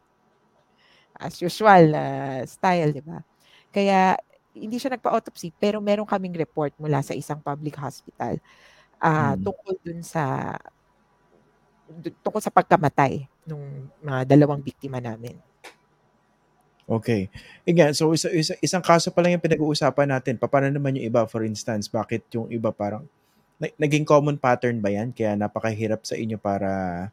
[1.13, 2.03] As usual na
[2.49, 3.21] style, di ba?
[3.69, 4.17] Kaya
[4.53, 8.37] hindi siya nagpa-autopsy pero meron kaming report mula sa isang public hospital
[9.01, 9.45] ah Mm.
[9.45, 10.55] tungkol dun sa
[12.23, 13.63] tungkol sa pagkamatay nung
[13.99, 15.35] mga dalawang biktima namin.
[16.83, 17.31] Okay.
[17.63, 20.35] Again, so isa, isa, isang kaso pa lang yung pinag-uusapan natin.
[20.35, 23.07] Pa- Paano naman yung iba, for instance, bakit yung iba parang,
[23.55, 25.15] na- naging common pattern ba yan?
[25.15, 27.07] Kaya napakahirap sa inyo para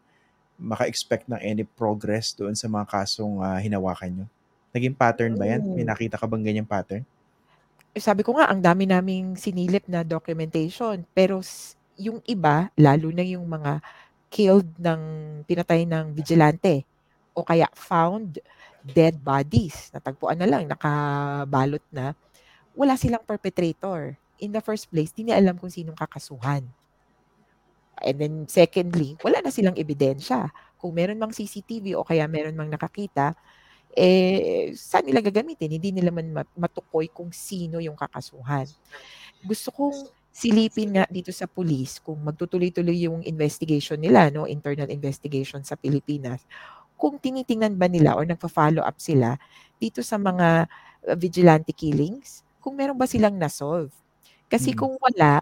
[0.59, 4.27] maka-expect ng any progress doon sa mga kasong ah, hinawakan nyo?
[4.75, 5.63] Naging pattern ba yan?
[5.63, 5.91] May Mm.
[5.95, 7.07] nakita ka bang ganyang pattern?
[7.95, 11.07] Eh, Sabi ko nga, ang dami naming sinilip na documentation.
[11.15, 11.43] Pero
[11.95, 13.79] yung iba, lalo na yung mga
[14.31, 15.03] killed ng
[15.45, 16.87] pinatay ng vigilante
[17.35, 18.39] o kaya found
[18.81, 22.17] dead bodies, natagpuan na lang, nakabalot na,
[22.73, 24.17] wala silang perpetrator.
[24.41, 26.65] In the first place, di niya alam kung sinong kakasuhan.
[28.01, 30.49] And then secondly, wala na silang ebidensya.
[30.81, 33.37] Kung meron mang CCTV o kaya meron mang nakakita,
[33.93, 35.77] eh, saan nila gagamitin?
[35.77, 38.65] Hindi nila man matukoy kung sino yung kakasuhan.
[39.45, 45.61] Gusto kong silipin nga dito sa police kung magtutuloy-tuloy yung investigation nila, no, internal investigation
[45.67, 46.47] sa Pilipinas.
[47.01, 49.37] Kung tinitingnan ba nila or nagfa-follow up sila
[49.81, 50.69] dito sa mga
[51.09, 53.91] uh, vigilante killings, kung meron ba silang na-solve.
[54.51, 54.79] Kasi Mm.
[54.79, 55.41] kung wala,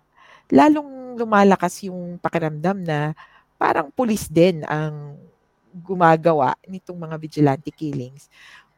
[0.48, 3.12] lalong lumalakas yung pakiramdam na
[3.60, 5.18] parang pulis din ang
[5.84, 8.28] gumagawa nitong mga vigilante killings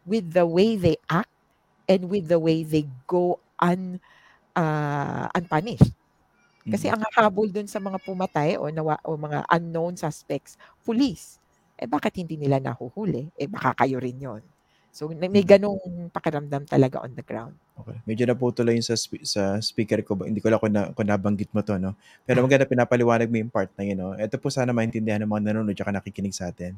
[0.07, 1.31] with the way they act
[1.89, 4.01] and with the way they go un,
[4.57, 5.93] uh, unpunished.
[6.67, 6.93] Kasi Mm.
[6.93, 11.41] ang hahabol dun sa mga pumatay o, nawa, o mga unknown suspects, police.
[11.81, 13.33] Eh bakit hindi nila nahuhuli?
[13.35, 14.43] Eh baka kayo rin yon.
[14.91, 15.47] So may Mm.
[15.47, 17.55] ganong pakiramdam talaga on the ground.
[17.81, 17.97] Okay.
[18.05, 20.13] Medyo naputol yung sa, spe- sa speaker ko.
[20.13, 21.97] ba- Hindi ko lang kung, na, kung nabanggit mo to, no?
[22.29, 24.13] Pero maganda pinapaliwanag mo yung part na yun, no?
[24.13, 26.77] Ito po sana maintindihan ng mga nanonood at nakikinig sa atin.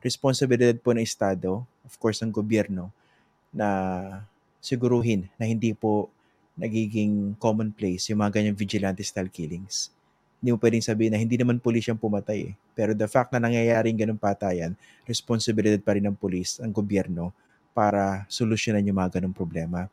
[0.00, 2.88] Responsibilidad po ng Estado, of course, ng gobyerno,
[3.50, 3.68] na
[4.58, 6.08] siguruhin na hindi po
[6.58, 9.94] nagiging commonplace yung mga ganyang vigilante style killings.
[10.38, 12.54] Hindi mo pwedeng sabihin na hindi naman pulis yung pumatay eh.
[12.74, 14.74] Pero the fact na nangyayari yung ganung patayan,
[15.06, 17.34] responsibilidad pa rin ng pulis, ang gobyerno,
[17.74, 19.86] para solusyonan yung mga ganung problema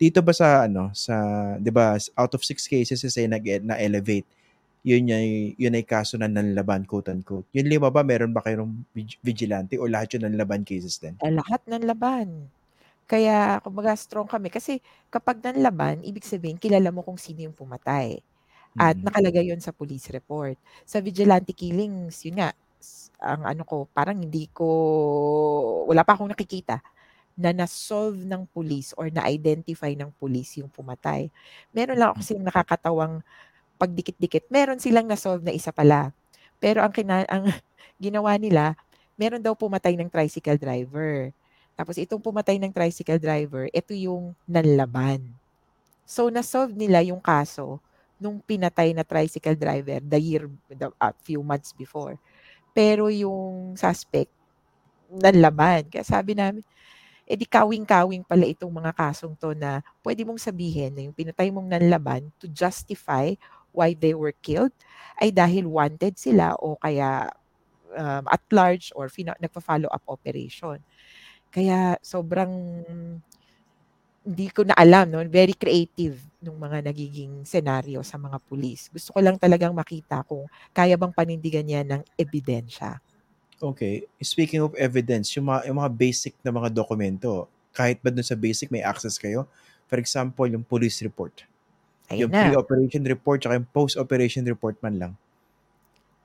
[0.00, 1.12] dito ba sa ano sa
[1.60, 4.24] 'di ba out of six cases is ay nag na elevate
[4.80, 8.80] yun ay yun ay kaso na nanlaban quote unquote yung lima ba meron ba kayong
[8.96, 12.48] vig- vigilante o lahat yun nanlaban cases din Eh, lahat ng laban.
[13.10, 14.48] Kaya, kumbaga, strong kami.
[14.54, 14.78] Kasi
[15.10, 18.22] kapag nanlaban, ibig sabihin, kilala mo kung sino yung pumatay.
[18.78, 19.04] At Mm.
[19.08, 20.56] nakalagay yon sa police report.
[20.86, 22.50] Sa vigilante killings, yun nga,
[22.82, 24.66] s- ang ano ko, parang hindi ko,
[25.88, 26.80] wala pa akong nakikita
[27.38, 31.30] na na-solve ng police or na-identify ng police yung pumatay.
[31.72, 33.14] Meron lang ako silang nakakatawang
[33.80, 34.48] pagdikit-dikit.
[34.52, 36.12] Meron silang na-solve na isa pala.
[36.62, 37.46] Pero ang, kina- ang
[38.04, 38.76] ginawa nila,
[39.20, 41.32] meron daw pumatay ng tricycle driver.
[41.80, 45.32] Tapos itong pumatay ng tricycle driver, ito yung nanlaban.
[46.04, 47.80] So na-solve nila yung kaso
[48.20, 52.20] nung pinatay na tricycle driver the year, the, a few months before.
[52.76, 54.28] Pero yung suspect,
[55.08, 55.88] nanlaban.
[55.88, 56.62] Kaya sabi namin,
[57.30, 61.48] eh di kawing-kawing pala itong mga kasong to na pwede mong sabihin na yung pinatay
[61.54, 63.30] mong nanlaban to justify
[63.70, 64.74] why they were killed
[65.22, 67.30] ay dahil wanted sila o kaya
[67.94, 70.82] um, at large or fina- nagpa-follow up operation.
[71.50, 72.50] Kaya sobrang
[74.20, 75.20] hindi ko na alam, no?
[75.28, 78.92] Very creative nung mga nagiging senaryo sa mga pulis.
[78.92, 80.44] Gusto ko lang talagang makita kung
[80.76, 83.00] kaya bang panindigan niya ng ebidensya.
[83.60, 88.24] okay speaking of evidence yung mga, yung mga basic na mga dokumento kahit ba dun
[88.26, 89.46] sa basic may access kayo
[89.86, 91.44] for example yung police report
[92.12, 92.44] Ayun yung na.
[92.44, 95.12] pre-operation report tsaka yung post-operation report man lang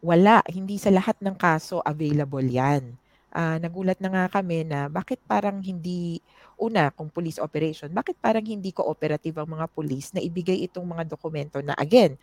[0.06, 2.84] Wala, hindi sa lahat ng kaso available yan.
[3.36, 6.24] Ah, nagulat na nga kami na bakit parang hindi,
[6.56, 11.04] una, kung police operation, bakit parang hindi cooperative ang mga police na ibigay itong mga
[11.04, 12.16] dokumento na, again,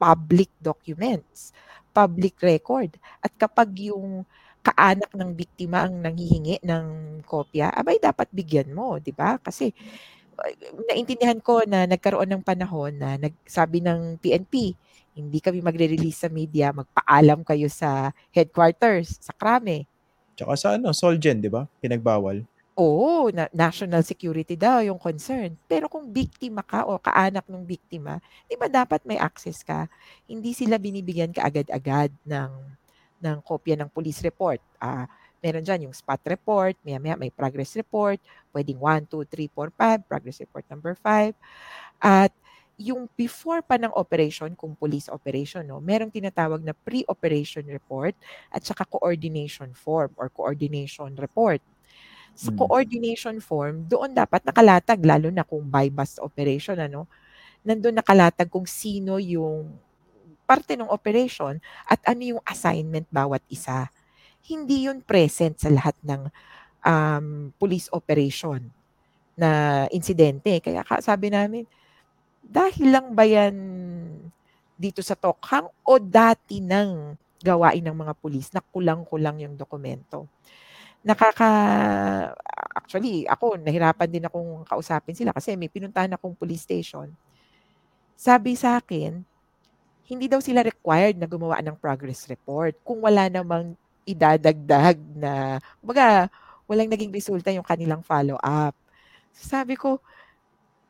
[0.00, 1.52] public documents,
[1.92, 2.96] public record.
[3.20, 4.24] At kapag yung
[4.64, 6.86] kaanak ng biktima ang nanghihingi ng
[7.28, 9.36] kopya, abay dapat bigyan mo, di ba?
[9.36, 9.68] Kasi
[10.88, 14.72] naintindihan ko na nagkaroon ng panahon na nagsabi ng PNP,
[15.14, 19.86] hindi kami magre-release sa media, magpaalam kayo sa headquarters, sa Krame.
[20.34, 22.44] Tsaka sa ano Solgen di ba pinagbawal
[22.74, 25.54] Oo, na national security daw yung concern.
[25.70, 28.18] Pero kung biktima ka o kaanak ng biktima,
[28.50, 29.86] di ba dapat may access ka?
[30.26, 32.50] Hindi sila binibigyan kaagad-agad ng
[33.22, 34.58] ng kopya ng police report.
[34.82, 35.06] Ah,
[35.38, 38.18] meron dyan yung spot report, maya-maya may progress report,
[38.50, 39.70] pwedeng 1, 2, 3, 4,
[40.02, 41.30] 5, progress report number 5.
[42.02, 42.34] At
[42.78, 48.14] yung before pa ng operation, kung police operation, no, merong tinatawag na pre-operation report
[48.50, 51.62] at saka coordination form or coordination report.
[52.34, 52.58] Sa Mm.
[52.58, 57.06] coordination form, doon dapat nakalatag, lalo na kung by bus operation, ano,
[57.66, 59.70] nandun nakalatag kung sino yung
[60.44, 61.56] parte ng operation
[61.88, 63.88] at ano yung assignment bawat isa.
[64.44, 66.28] Hindi yun present sa lahat ng
[66.84, 68.68] um, police operation
[69.38, 70.60] na insidente.
[70.62, 71.66] Kaya ka- sabi namin,
[72.44, 73.56] dahil lang ba yan
[74.76, 80.28] dito sa Tokhang o dati nang gawain ng mga pulis na kulang-kulang yung dokumento?
[81.04, 81.50] Nakaka
[82.72, 87.12] actually ako nahirapan din akong kausapin sila kasi may pinuntahan akong police station.
[88.16, 89.20] Sabi sa akin,
[90.04, 93.72] hindi daw sila required na gumawa ng progress report kung wala namang
[94.04, 96.28] idadagdag na, kumbaga,
[96.68, 98.76] walang naging resulta yung kanilang follow-up.
[99.32, 100.00] Sabi ko,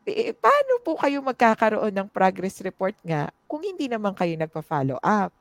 [0.06, 5.32] eh, paano po kayo magkakaroon ng progress report nga kung hindi naman kayo nagpa-follow up?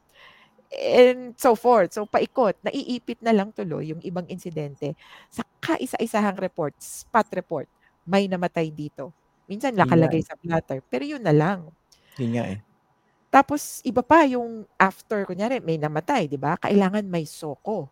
[0.73, 1.93] And so forth.
[1.93, 4.97] So paikot, naiipit na lang tuloy yung ibang insidente
[5.29, 7.69] sa kaisa-isahang report, spot report.
[8.07, 9.13] May namatay dito.
[9.47, 11.69] Minsan nakalagay sa platter, pero yun na lang.
[12.17, 12.59] Yun nga eh.
[13.33, 16.53] Tapos iba pa yung after, kunyari may namatay, di ba?
[16.61, 17.89] Kailangan may soko.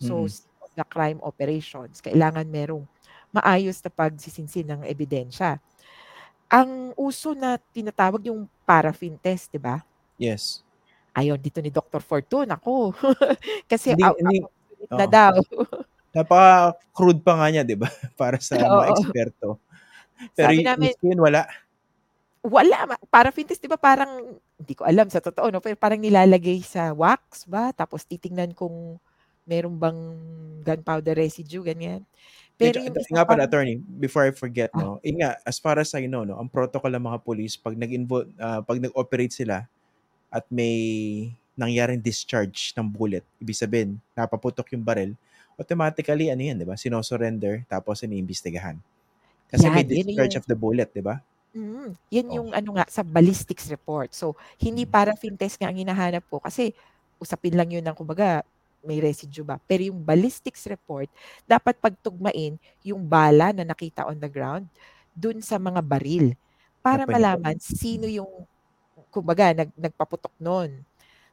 [0.00, 0.32] So, Mm.
[0.76, 2.84] the crime operations, kailangan merong
[3.34, 5.60] maayos na pagsisinsin ng ebidensya.
[6.52, 9.80] Ang uso na tinatawag yung paraffin test, di ba?
[10.20, 10.60] Yes.
[11.16, 12.04] Ayaw dito ni Dr.
[12.04, 12.92] Fortune, ako.
[13.72, 14.44] Kasi Hindi, out, hindi.
[14.44, 14.52] out
[14.92, 15.12] na Oo.
[15.16, 15.34] daw.
[16.16, 17.88] Napaka-crude pa nga niya, di ba?
[18.20, 18.90] Para sa mga Oo.
[18.92, 19.48] eksperto.
[20.36, 21.48] Pero Sabi yung namin, yun, wala.
[22.44, 23.00] wala.
[23.08, 25.64] Paraffin test, di ba parang, hindi ko alam sa totoo, no?
[25.64, 27.72] Pero parang nilalagay sa wax ba?
[27.72, 29.00] Tapos titingnan kung
[29.48, 30.00] meron bang
[30.60, 32.04] gunpowder residue, ganyan.
[32.62, 35.58] Pero Medyo, yung isa nga pala, attorney, before I forget, ah, no, yun nga, as
[35.58, 39.32] far as I know, no, ang protocol ng mga police, pag nag-involve, ah, pag nag-operate
[39.34, 39.66] sila,
[40.32, 40.74] at may
[41.58, 45.12] nangyaring discharge ng bullet, ibig sabihin, napaputok yung barrel,
[45.60, 46.76] automatically, ano yan, di ba?
[46.78, 48.78] Sinosurrender, tapos iniimbestigahan.
[49.50, 51.20] Kasi may yan, yun discharge yung of the bullet, di ba?
[51.54, 52.40] Mm, yan Oh.
[52.40, 54.16] yung ano nga sa ballistics report.
[54.16, 54.88] So, hindi Mm.
[54.88, 56.72] paraffin test nga ang hinahanap ko kasi
[57.20, 58.40] usapin lang yun ng kumbaga
[58.82, 59.58] may residue ba.
[59.64, 61.08] Pero yung ballistics report,
[61.46, 64.66] dapat pagtugmain yung bala na nakita on the ground
[65.14, 66.34] dun sa mga baril
[66.82, 68.48] para malaman sino yung
[69.12, 70.82] kumbaga nag, nagpaputok nun.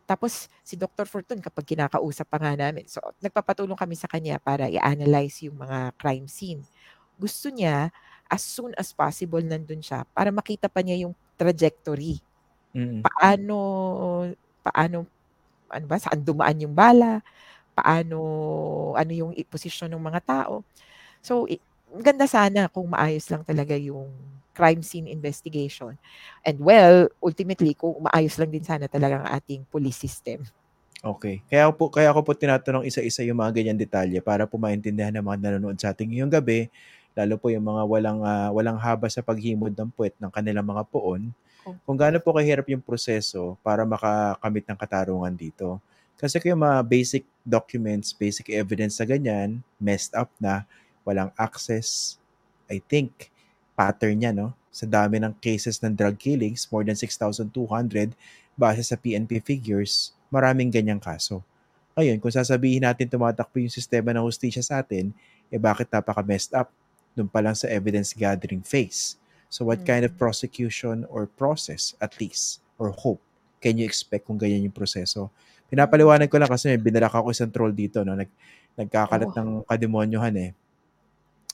[0.10, 1.06] Tapos si Dr.
[1.06, 5.94] Fortune kapag kinakausap pa nga namin, so nagpapatulong kami sa kanya para i-analyze yung mga
[6.02, 6.66] crime scene.
[7.16, 7.94] Gusto niya
[8.30, 12.22] as soon as possible nandun siya para makita pa niya yung trajectory.
[12.74, 13.02] Mm.
[13.02, 13.58] Paano,
[14.62, 15.06] paano,
[15.70, 17.22] ano ba, saan dumaan yung bala,
[17.78, 18.18] paano,
[18.98, 20.66] ano yung posisyon ng mga tao.
[21.24, 21.48] So,
[21.98, 24.12] ganda sana kung maayos lang talaga yung
[24.54, 25.96] crime scene investigation.
[26.44, 30.44] And well, ultimately, kung maayos lang din sana talaga ang ating police system.
[31.00, 31.40] Okay.
[31.48, 35.24] Kaya po kaya ako po tinatanong isa-isa yung mga ganyan detalye para po maintindihan ng
[35.24, 36.68] mga nanonood sa ating ngayong gabi,
[37.16, 40.84] lalo po yung mga walang ah, walang haba sa paghimod ng puwet ng kanilang mga
[40.92, 41.32] poon.
[41.64, 45.80] Kung gaano po kahirap yung proseso para makakamit ng katarungan dito.
[46.20, 50.68] Kasi kung yung mga basic documents, basic evidence na ganyan, messed up na,
[51.08, 52.20] walang access,
[52.68, 53.32] I think,
[53.74, 54.52] pattern niya, no?
[54.70, 57.50] Sa dami ng cases ng drug killings, more than 6,200,
[58.60, 61.40] base sa PNP figures, maraming ganyang kaso.
[61.96, 65.16] Ngayon, kung sasabihin natin tumatakbo yung sistema ng hustisya sa atin,
[65.48, 66.70] eh bakit napaka-messed up
[67.16, 69.16] dun pa lang sa evidence gathering phase?
[69.50, 70.22] So what kind of Mm.
[70.22, 73.20] prosecution or process at least or hope
[73.60, 75.28] can you expect kung ganyan yung proseso?
[75.68, 78.30] Pinapaliwanag ko lang kasi may binalak ako isang troll dito no nag
[78.80, 79.38] nagkakalat Oo.
[79.38, 80.52] ng kademonyohan eh.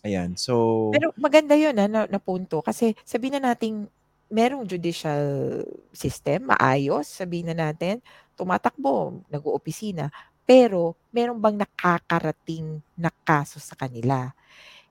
[0.06, 0.38] Ayan.
[0.38, 0.54] So
[0.94, 2.62] Pero maganda yun ah, na, na punto.
[2.62, 3.90] Kasi sabihin na natin,
[4.30, 5.62] merong judicial
[5.94, 8.02] system, maayos, sabihin na natin,
[8.38, 10.10] tumatakbo, nag-oopisina,
[10.46, 14.34] pero meron bang nakakarating na kaso sa kanila?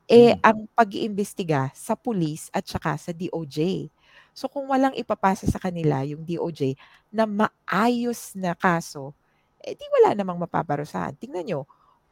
[0.04, 3.88] Eh, mm, ang pag-iimbestiga sa police at saka sa DOJ.
[4.36, 6.76] So kung walang ipapasa sa kanila yung DOJ
[7.08, 9.16] na maayos na kaso,
[9.64, 11.16] eh di wala namang mapaparusahan.
[11.16, 11.60] Tingnan nyo,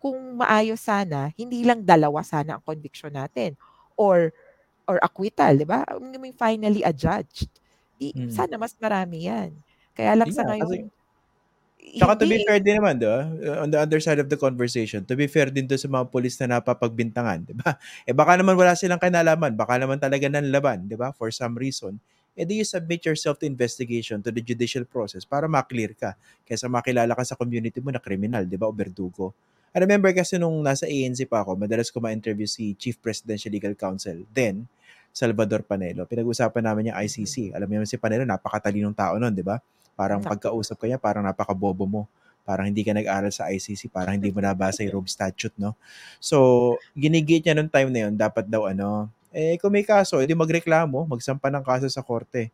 [0.00, 3.55] kung maayos sana, hindi lang dalawa sana ang conviction natin
[3.94, 4.33] or
[4.88, 5.85] or acquittal, di ba?
[5.87, 7.52] I mean, finally adjudged.
[8.00, 8.33] Di, mm.
[8.33, 9.55] sana mas marami yan.
[9.94, 10.90] Kaya lang Yun sa nga, kasi ngayon,
[11.83, 13.03] Tsaka to be fair din naman?
[13.03, 16.09] Uh, On the other side of the conversation, to be fair din to sa mga
[16.09, 17.75] polis na napapagbintangan, di ba?
[18.09, 21.11] Eh baka naman wala silang kinalaman, baka naman talaga nanlaban, di ba?
[21.12, 21.99] For some reason.
[22.33, 26.16] Eh di you submit yourself to investigation, to the judicial process para maklear ka.
[26.49, 28.71] Kaysa makilala ka sa community mo na kriminal, di ba?
[28.71, 29.35] O berdugo.
[29.73, 33.73] I remember kasi nung nasa ANC pa ako, madalas ko ma-interview si Chief Presidential Legal
[33.73, 34.68] Counsel, then
[35.12, 36.09] Salvador Panelo.
[36.09, 36.97] Pinag-usapan namin yung.
[37.05, 37.53] ICC.
[37.53, 39.61] Alam niyo naman si Panelo, napakatalinong tao nun, di ba?
[40.02, 42.02] Parang pagkausap ka niya, parang napakabobo mo.
[42.42, 45.78] Parang hindi ka nag-aral sa ICC, parang hindi mo nabasa yung Rome Statute, no?
[46.18, 50.34] So, ginigit niya nung time na yun, dapat daw ano, eh kung may kaso, edi
[50.34, 52.50] magreklamo, magsampa ng kaso sa korte.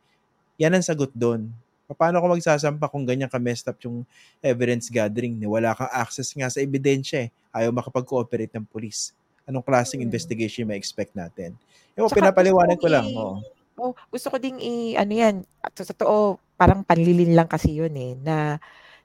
[0.61, 1.48] Yan ang sagot doon.
[1.96, 4.04] Paano ko magsasampa kung ganyan ka messed up yung
[4.44, 5.40] evidence gathering?
[5.40, 7.30] Ni wala kang access nga sa ebidensya eh.
[7.48, 9.16] Ayaw makapag-cooperate ng police.
[9.48, 10.08] Anong klaseng Hmm.
[10.12, 11.56] investigation may expect natin?
[11.96, 13.40] Gusto pinapaliwanag ko lang, oo.
[13.80, 15.37] oh, gusto ko ding i ano yan,
[15.74, 18.59] sa totoo, parang panlilin lang kasi yun eh, na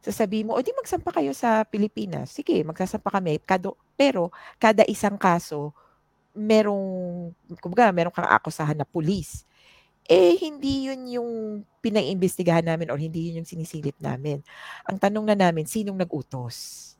[0.03, 2.33] sasabihin mo, o di magsampa kayo sa Pilipinas.
[2.33, 3.39] Sige, magsasampa kami.
[3.45, 5.71] Kado, pero kada isang kaso,
[6.35, 9.45] merong, kumbaga, merong kang akusahan na pulis.
[10.09, 11.31] Eh, hindi yun yung
[11.79, 14.43] pinaiimbestigahan namin or hindi yun yung sinisilip namin.
[14.83, 16.91] Ang tanong na namin, sinong nag-utos?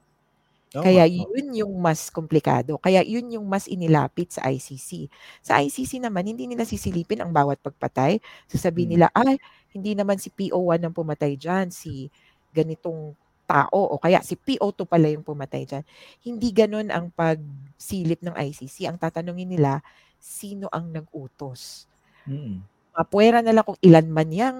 [0.82, 2.82] Kaya yun yung mas komplikado.
[2.82, 5.06] Kaya yun yung mas inilapit sa ICC.
[5.46, 8.18] Sa ICC naman, hindi nila sisilipin ang bawat pagpatay.
[8.50, 8.94] Sasabihin Mm.
[8.98, 9.38] nila, ay,
[9.74, 12.10] hindi naman si PO1 ang pumatay dyan, si
[12.54, 13.14] ganitong
[13.46, 15.84] tao o kaya si PO2 pala yung pumatay dyan.
[16.26, 18.88] Hindi ganun ang pagsilip ng ICC.
[18.90, 19.84] Ang tatanungin nila,
[20.18, 21.86] sino ang nag-utos?
[22.26, 22.64] Mm.
[22.98, 24.58] Mapuwera na lang kung ilan man yang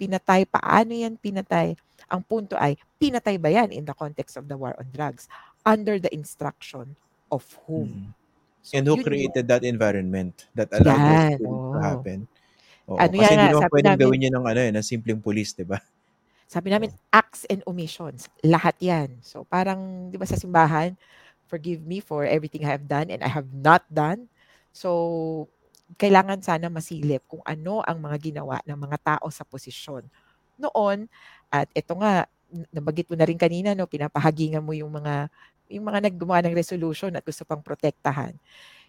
[0.00, 1.76] pinatay, paano yan pinatay.
[2.10, 5.28] Ang punto ay, pinatay ba yan in the context of the war on drugs?
[5.66, 6.96] Under the instruction
[7.32, 7.96] of whom?
[7.96, 8.12] Mm.
[8.62, 12.18] So, And who created that environment that allowed those Yan, killings to happen?
[12.88, 14.84] Oo, Ano kasi yan hindi naman sabi pwedeng namin gawin yun ng ano, eh, ng
[14.86, 15.80] simpleng pulis, 'di ba?
[16.48, 19.18] sabi namin, acts and omissions, lahat yan.
[19.24, 20.94] So, parang, di ba sa simbahan,
[21.48, 24.28] forgive me for everything I have done and I have not done.
[24.72, 25.48] So,
[26.00, 30.04] kailangan sana masilip kung ano ang mga ginawa ng mga tao sa posisyon
[30.60, 31.08] noon.
[31.52, 32.26] At ito nga,
[32.70, 35.28] nabanggit mo na rin kanina, no, pinapahagingan mo yung mga
[35.70, 38.36] yung mga naggumawa ng resolution at gusto pang protektahan.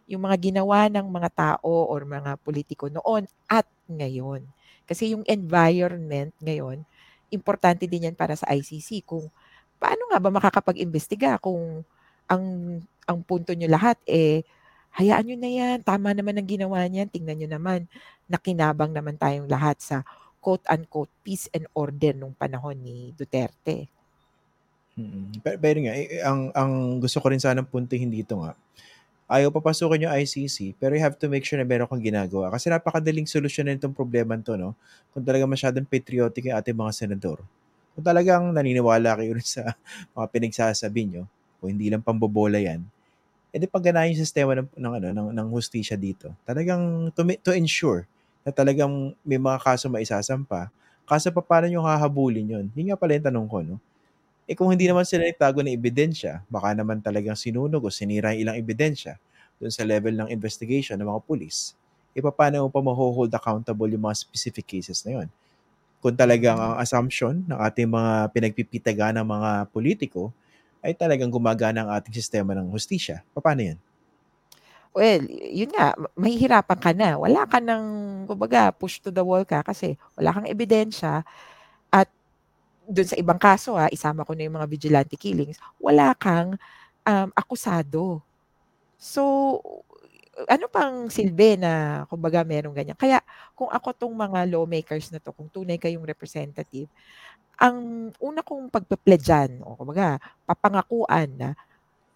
[0.09, 4.45] Yung mga ginawa ng mga tao or mga politiko noon at ngayon.
[4.85, 6.85] Kasi yung environment ngayon,
[7.33, 9.27] importante din yan para sa ICC kung
[9.81, 11.83] paano nga ba makakapag-imbestiga kung
[12.29, 12.45] ang
[13.05, 14.41] ang punto nyo lahat eh
[14.95, 17.79] hayaan nyo na yan, tama naman ang ginawa niyan, tingnan nyo naman,
[18.31, 19.97] nakinabang naman tayong lahat sa
[20.39, 23.91] quote-unquote peace and order nung panahon ni Duterte.
[25.43, 26.71] Pero, pero nga, eh, ang, ang
[27.03, 28.55] gusto ko rin sanang puntihin dito nga,
[29.29, 32.53] ayaw papasukin yung ICC, pero you have to make sure na meron kang ginagawa.
[32.53, 34.77] Kasi napakadaling solusyonan itong problema to, no?
[35.11, 37.41] Kung talaga masyadong patriotic yung ating mga senador.
[37.97, 39.75] Kung talagang naniniwala kayo sa
[40.17, 41.23] mga pinagsasabi nyo,
[41.59, 42.85] kung hindi lang pambobola yan,
[43.55, 46.31] edi pagganahin yung sistema ng, ng, ano, ng, ng hustisya dito.
[46.43, 48.05] Talagang to, to ensure
[48.45, 50.69] na talagang may mga kaso maisasampa,
[51.07, 52.65] kaso pa paano nyo hahabulin yun?
[52.75, 53.77] Yun nga pala yung tanong ko, no?
[54.45, 58.49] Eh kung hindi naman sila nagtago ng ebidensya, baka naman talagang sinunog o sinira yung
[58.49, 59.17] ilang ebidensya
[59.57, 61.73] doon sa level ng investigation ng mga pulis,
[62.13, 65.27] e paano mo pa maho-hold accountable yung mga specific cases na yun?
[66.03, 70.29] Kung talagang ang assumption ng ating mga pinagpipitaga ng mga politiko
[70.85, 73.79] ay talagang gumagana ang ating sistema ng hustisya, paano yan?
[74.95, 77.19] Well, yun nga, ma- mahihirapan ka na.
[77.19, 77.83] Wala ka ng,
[78.31, 81.27] kumbaga, push to the wall ka kasi wala kang ebidensya
[82.89, 86.57] doon sa ibang kaso ha, isama ko na yung mga vigilante killings, wala kang
[87.05, 88.21] um, akusado.
[88.97, 89.21] So,
[90.51, 92.97] ano pang silbi na kumbaga merong ganyan.
[92.99, 93.23] Kaya
[93.55, 96.91] kung ako tong mga lawmakers na to, kung tunay kayong representative,
[97.55, 101.49] ang una kong pagpepledyan o kumbaga papangakuan na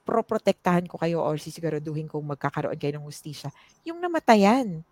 [0.03, 3.53] proprotektahan ko kayo or sisiguraduhin kong magkakaroon kayo ng hustisya,
[3.87, 4.83] yung namatayan.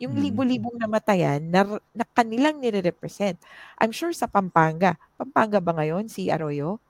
[0.00, 0.16] Yung Mm.
[0.16, 3.36] libo-libong namatayan na, na kanilang nire-represent.
[3.76, 4.96] I'm sure sa Pampanga.
[5.20, 6.80] Pampanga ba ngayon si Arroyo?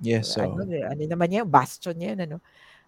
[0.00, 2.36] Yes, so, ano, ano naman niya, bastion niya yun, ano.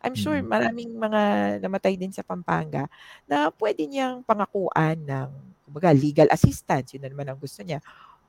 [0.02, 0.46] I'm sure Mm.
[0.46, 1.22] maraming mga
[1.62, 2.86] namatay din sa Pampanga
[3.30, 5.30] na pwede niyang pangakuan ng
[5.68, 7.78] kumbaga, legal assistance, yun na naman ang gusto niya.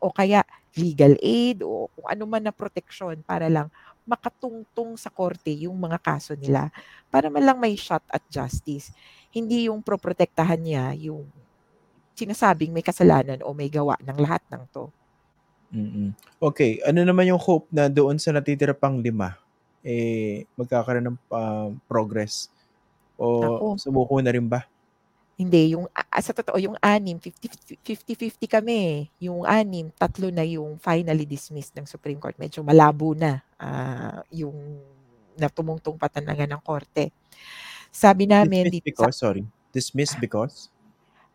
[0.02, 0.44] O kaya
[0.78, 3.70] legal aid o kung ano man na proteksyon para lang
[4.10, 6.74] makatungtong sa korte yung mga kaso nila
[7.14, 8.90] para man lang may shot at justice.
[9.30, 11.30] Hindi yung proprotektahan niya yung
[12.18, 14.90] sinasabing may kasalanan o may gawa ng lahat ng to.
[15.70, 16.18] Mm.
[16.42, 19.38] Okay, ano naman yung hope na doon sa natitira pang lima,
[19.86, 22.50] eh, magkakaroon ng ah, progress?
[23.16, 24.66] O Ako, sumuko na rin ba?
[25.40, 25.74] Hindi.
[25.74, 27.48] Yung, ah, sa totoo, yung anim, 50
[27.82, 29.08] 50-50 kami.
[29.24, 32.36] Yung anim, tatlo na yung finally dismissed ng Supreme Court.
[32.36, 34.56] Medyo malabo na ah, yung
[35.40, 37.16] natumungtong patanangan ng korte.
[37.92, 40.70] Sabi namin Dismissed dito sa because, sorry, dismissed because?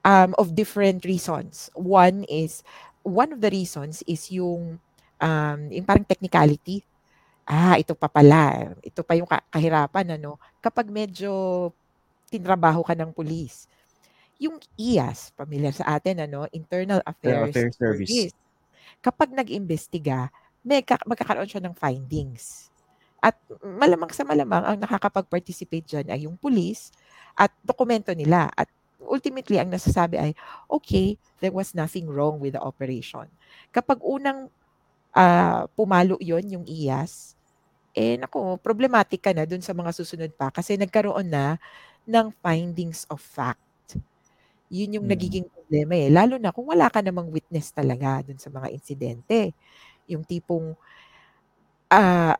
[0.04, 1.70] um, of different reasons.
[1.74, 2.62] One is,
[3.02, 4.80] one of the reasons is yung,
[5.20, 6.84] um, yung parang technicality.
[7.46, 8.72] Ah, ito pa pala.
[8.84, 10.38] Ito pa yung ka- kahirapan, ano.
[10.62, 11.30] Kapag medyo
[12.32, 13.68] tinrabaho ka ng pulis.
[14.42, 18.10] Yung IAS, pamilyar sa atin, ano, Internal Affairs Affairs Service.
[18.10, 18.34] Service.
[19.04, 20.32] Kapag nag-imbestiga,
[20.64, 22.72] may ka- magkakaroon siya ng findings.
[23.20, 26.92] At malamang sa malamang, ang nakakapag-participate dyan ay yung pulis
[27.36, 28.52] at dokumento nila.
[28.52, 28.68] At
[29.00, 30.30] ultimately, ang nasasabi ay,
[30.68, 33.28] okay, there was nothing wrong with the operation.
[33.72, 34.48] Kapag unang
[35.14, 37.38] ah, pumalo yon yung IAS,
[37.94, 41.56] eh nako, problematic ka na dun sa mga susunod pa kasi nagkaroon na
[42.04, 43.62] ng findings of fact.
[44.74, 45.12] Yun yung Mm.
[45.14, 46.08] nagiging problema eh.
[46.10, 49.54] Lalo na kung wala ka namang witness talaga dun sa mga insidente.
[50.10, 50.74] Yung tipong,
[51.92, 52.34] ah,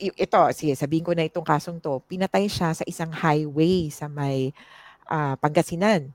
[0.00, 4.06] y- ito, sige, sabihin ko na itong kasong to, pinatay siya sa isang highway sa
[4.10, 4.52] may
[5.10, 6.12] ah, Pangasinan.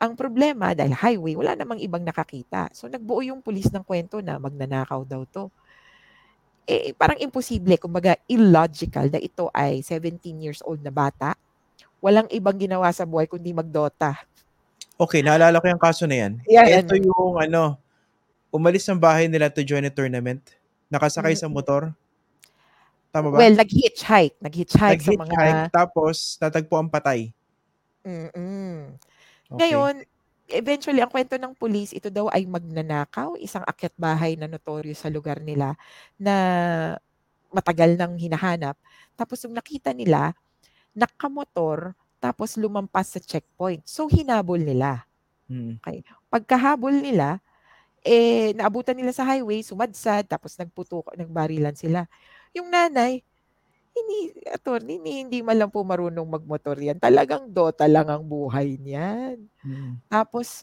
[0.00, 2.68] Ang problema dahil highway, wala namang ibang nakakita.
[2.76, 5.48] So nagbuo yung pulis ng kwento na magnanakaw daw 'to.
[6.70, 11.34] Eh, parang imposible, kumbaga illogical na ito ay 17 years old na bata.
[12.04, 14.14] Walang ibang ginawa sa buhay kundi mag-DOTA.
[15.00, 16.32] Okay, naalala ko yung kaso na yan.
[16.44, 16.84] Yan.
[16.84, 17.80] Ito yung ano,
[18.52, 20.44] umalis ng bahay nila to join a tournament.
[20.92, 21.54] Nakasakay sa Mm.
[21.56, 21.82] motor.
[23.08, 23.40] Tama ba?
[23.40, 27.32] Well, nag-hitchhike, nag-hitchhike sa mga Nag-hitchhike, tapos natagpo ang patay.
[28.04, 29.00] mm.
[29.50, 29.56] Okay.
[29.56, 30.04] Ngayon,
[30.52, 35.10] eventually ang kwento ng pulis, ito daw ay magnanakaw, isang akyat bahay na notorious sa
[35.10, 35.74] lugar nila
[36.20, 36.34] na
[37.50, 38.78] matagal nang hinahanap.
[39.18, 40.36] Tapos nung nakita nila,
[40.94, 43.82] nakamotor, tapos lumampas sa checkpoint.
[43.88, 45.08] So hinabol nila.
[45.48, 45.80] Mm.
[46.30, 47.40] Pagkahabol nila,
[48.06, 52.06] eh naabutan nila sa highway, sumadsad, tapos nagputok, nagbarilan sila.
[52.54, 53.24] Yung nanay,
[53.90, 57.02] hindi, attorney, hindi, hindi man lang po marunong magmotor yan.
[57.02, 59.42] Talagang dota lang ang buhay niyan.
[59.66, 59.98] Mm.
[60.06, 60.62] Tapos,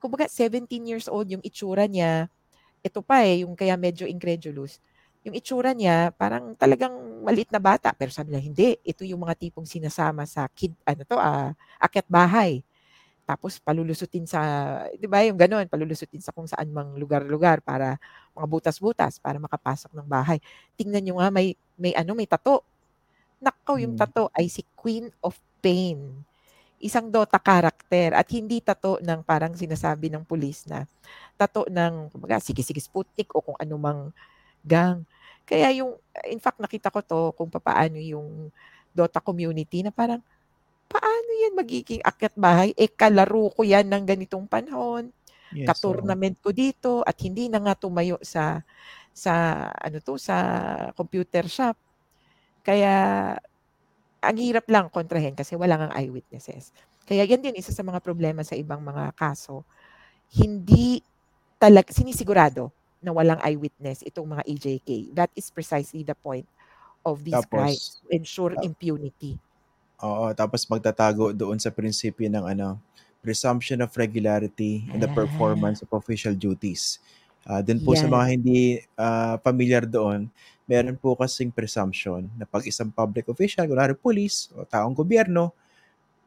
[0.00, 2.32] kumbaga 17 years old yung itsura niya.
[2.80, 4.80] Ito pa eh, yung kaya medyo incredulous.
[5.24, 6.92] Yung itsura niya, parang talagang
[7.24, 7.96] maliit na bata.
[7.96, 8.76] Pero sabi niya, hindi.
[8.84, 12.60] Ito yung mga tipong sinasama sa kid, ano to, ah, akyat bahay.
[13.24, 14.40] Tapos palulusutin sa,
[14.96, 17.96] di ba yung ganun, palulusutin sa kung saan mang lugar-lugar para
[18.36, 20.38] mga butas-butas para makapasok ng bahay.
[20.76, 22.60] Tingnan nyo nga, may, may ano, may tato.
[23.40, 24.00] Nakaw, yung Mm.
[24.00, 26.24] tato ay si Queen of Pain.
[26.80, 30.84] Isang Dota character at hindi tato ng parang sinasabi ng pulis na
[31.40, 34.12] tato ng, kumbaga, sige-sige Sputnik o kung anumang
[34.64, 35.04] gang.
[35.44, 35.94] Kaya yung,
[36.24, 38.48] in fact, nakita ko to kung papaano yung
[38.94, 40.24] Dota community na parang,
[40.88, 42.70] paano yan magiging akyat bahay?
[42.78, 45.12] Eh, kalaro ko yan ng ganitong panahon.
[45.54, 45.70] Yes.
[45.70, 48.64] Ka-tournament ko dito at hindi na nga tumayo sa
[49.14, 49.32] sa
[49.70, 50.36] ano to sa
[50.98, 51.78] computer shop.
[52.66, 52.94] Kaya
[54.24, 56.74] ang hirap lang kontrahen kasi wala ngang eyewitnesses.
[57.04, 59.62] Kaya yan din isa sa mga problema sa ibang mga kaso.
[60.34, 61.04] Hindi
[61.60, 62.72] talag sinisigurado
[63.04, 64.90] na walang eyewitness itong mga EJK.
[65.12, 66.48] That is precisely the point
[67.04, 69.36] of these Tapos, crimes to ensure tap- impunity.
[70.00, 72.80] Oo, tapos magtatago doon sa prinsipyo ng ano,
[73.24, 77.00] presumption of regularity in the performance of official duties.
[77.44, 78.12] Ah, dun po sa Yan.
[78.12, 78.60] mga hindi
[78.96, 80.28] ah, familiar doon,
[80.64, 85.52] meron po kasing presumption na pag isang public official, kunwari police o taong gobyerno,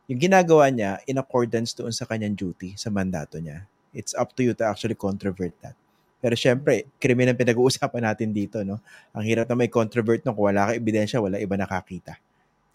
[0.09, 3.65] yung ginagawa niya in accordance doon sa kanyang duty, sa mandato niya.
[3.93, 5.75] It's up to you to actually controvert that.
[6.23, 8.81] Pero syempre, krimen ang pinag-uusapan natin dito, no?
[9.13, 12.17] Ang hirap na may controvert no, kung wala ka ebidensya, wala iba nakakita.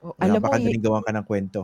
[0.05, 0.37] O, Diba?
[0.37, 1.61] alam mo, Baka y- daling gawan ka ng kwento.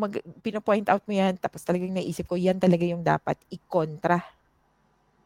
[0.00, 0.12] mag,
[0.44, 4.18] pinapoint out mo yan, tapos talagang naisip ko, yan talaga yung dapat ikontra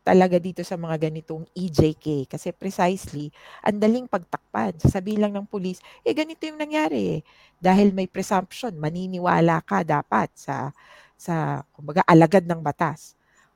[0.02, 2.26] talaga dito sa mga ganitong EJK.
[2.26, 3.30] Kasi precisely,
[3.62, 4.74] ang daling pagtakpan.
[4.82, 7.22] Sasabihin lang ng pulis, eh ganito yung nangyari eh.
[7.62, 10.74] Dahil may presumption, maniniwala ka dapat sa,
[11.14, 13.14] sa kumbaga, alagad ng batas.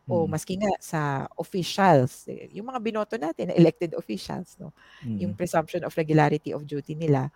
[0.09, 0.31] O Mm.
[0.31, 1.01] maski nga sa
[1.35, 4.71] officials, eh, yung mga binoto natin, elected officials, no?
[5.19, 5.39] yung Mm.
[5.39, 7.27] presumption of regularity of duty nila,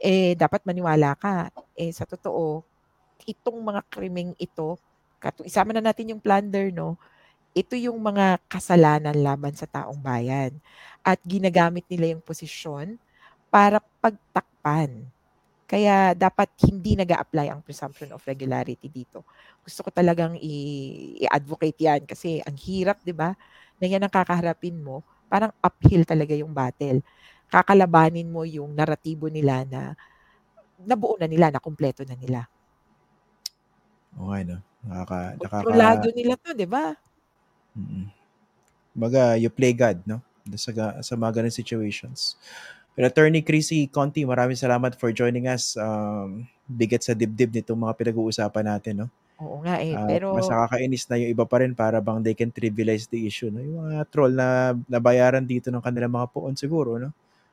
[0.00, 1.48] eh dapat maniwala ka.
[1.76, 2.64] Eh sa totoo,
[3.28, 4.78] itong mga krimeng ito,
[5.22, 6.96] katu- isama na natin yung plunder, no?
[7.56, 10.58] Ito yung mga kasalanan laban sa taong bayan.
[11.06, 12.98] At ginagamit nila yung posisyon
[13.52, 15.10] para pagtakpan.
[15.70, 19.22] Kaya dapat hindi nag apply ang presumption of regularity dito.
[19.62, 23.30] Gusto ko talagang i- i-advocate yan kasi ang hirap, di ba?
[23.78, 25.06] Na yan ang kakaharapin mo.
[25.30, 26.98] Parang uphill talaga yung battle.
[27.46, 29.94] Kakalabanin mo yung naratibo nila na
[30.82, 32.50] nabuo na nila, na kumpleto na nila.
[34.18, 34.58] Okay, no?
[34.86, 36.94] Nakaka, nakaka, Kontrolado nila to, di ba?
[37.76, 38.06] mm
[38.94, 40.18] Baga, you play God, no?
[40.58, 42.34] Sa, sa mga ganun situations.
[42.94, 45.78] Pero Attorney Chrissy Conti, maraming salamat for joining us.
[45.78, 49.08] Um, bigat sa dibdib nitong mga pinag-uusapan natin, no?
[49.40, 49.96] Oo nga eh.
[49.96, 53.24] At Pero, mas nakakainis na yung iba pa rin para bang they can trivialize the
[53.24, 53.58] issue, no?
[53.64, 57.10] Yung mga troll na nabayaran dito ng kanilang mga poon siguro, no?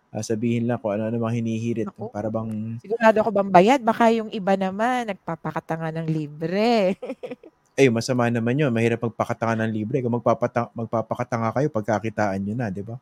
[0.07, 1.87] Ah, sabihin lang kung ano namang hinihirit.
[1.87, 2.07] Naku.
[2.07, 2.11] No?
[2.11, 3.79] Para bang, sigurado ako bang bayad?
[3.83, 6.95] Baka yung iba naman, nagpapakatanga ng libre.
[7.79, 8.71] eh, masama naman yun.
[8.71, 9.99] Mahirap magpakatanga ng libre.
[9.99, 12.95] Kung magpapata- magpapakatanga kayo, pagkakitaan nyo na, di ba?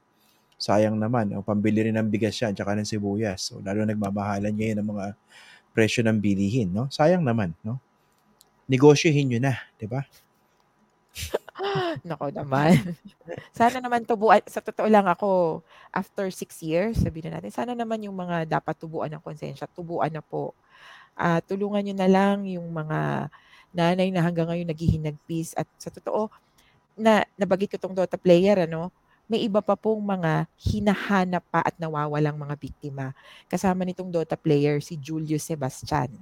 [0.56, 1.36] Sayang naman.
[1.36, 3.52] O, pambili rin ng bigas yan, tsaka ng sibuyas.
[3.52, 5.06] So, lalo nagmamahalan ngayon ng mga
[5.76, 6.88] presyo ng bilihin, no?
[6.88, 7.80] Sayang naman, no?
[8.66, 10.08] Negosyohin nyo na, di ba?
[12.08, 12.96] Nako naman.
[13.58, 18.04] Sana naman tubuan, sa totoo lang ako, after six years, sabihin na natin, sana naman
[18.04, 20.56] yung mga dapat tubuan ng konsensya, tubuan na po.
[21.16, 23.32] Ah, tulungan nyo na lang yung mga
[23.76, 25.56] nanay na hanggang ngayon naghihinagpis.
[25.56, 26.32] At sa totoo,
[26.96, 28.92] na nabagit ko tong Dota player, ano,
[29.32, 33.14] may iba pa pong mga hinahanap pa at nawawalang mga biktima.
[33.50, 36.22] Kasama nitong Dota player si Julius Sebastian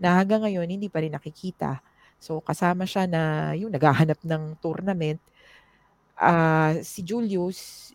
[0.00, 1.80] na hanggang ngayon hindi pa rin nakikita.
[2.22, 5.20] So kasama siya na yung naghahanap ng tournament.
[6.18, 7.92] Ah, si Julius,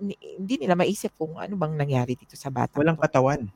[0.00, 3.04] hindi nila maisip kung ano bang nangyari dito sa batang Walang 'to.
[3.04, 3.54] katawan.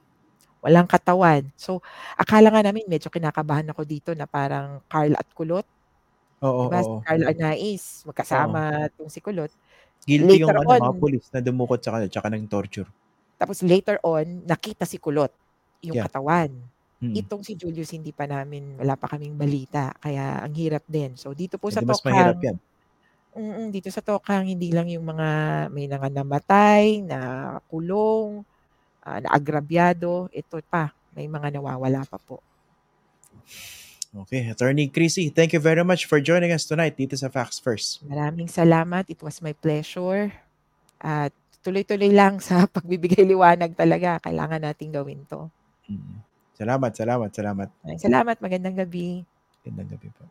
[0.62, 1.54] Walang katawan.
[1.54, 1.78] So,
[2.18, 5.62] akala nga namin medyo kinakabahan ako dito na parang Carl at Kulot.
[6.42, 6.96] Oo, 'Di ba si oo.
[7.04, 8.58] Carl Anais, Oo.
[8.58, 9.50] magkasama 'tong si Kulot.
[10.08, 12.88] Guilty yung Later ano, mga on pulis na dumukot sa kanya tsaka nag-torture.
[13.38, 15.30] tapos later on, nakita si Kulot,
[15.80, 16.02] yung Yeah.
[16.02, 16.50] katawan.
[16.98, 17.14] Mm.
[17.14, 21.14] Itong si Julius hindi pa namin wala pa kaming balita kaya ang hirap din.
[21.14, 22.58] So dito po Eh, sa mas mahirap Tokhang yan.
[23.36, 25.28] mm, dito sa Tokhang hindi lang yung mga
[25.72, 28.42] may mga namatay, nakulong,
[29.06, 32.42] ah, naagrabyado, ito pa, may mga nawawala pa po.
[34.08, 38.00] Okay, Attorney Chrissy, thank you very much for joining us tonight dito sa Facts First.
[38.08, 39.04] Maraming salamat.
[39.12, 40.32] It was my pleasure.
[40.96, 44.16] At tuloy-tuloy lang sa pagbibigay liwanag talaga.
[44.24, 45.52] Kailangan nating gawin 'to.
[45.92, 46.24] Mm.
[46.56, 47.68] Salamat, salamat, salamat.
[48.00, 48.36] Salamat.
[48.40, 49.28] Magandang gabi.
[49.60, 50.24] Gandang gabi po.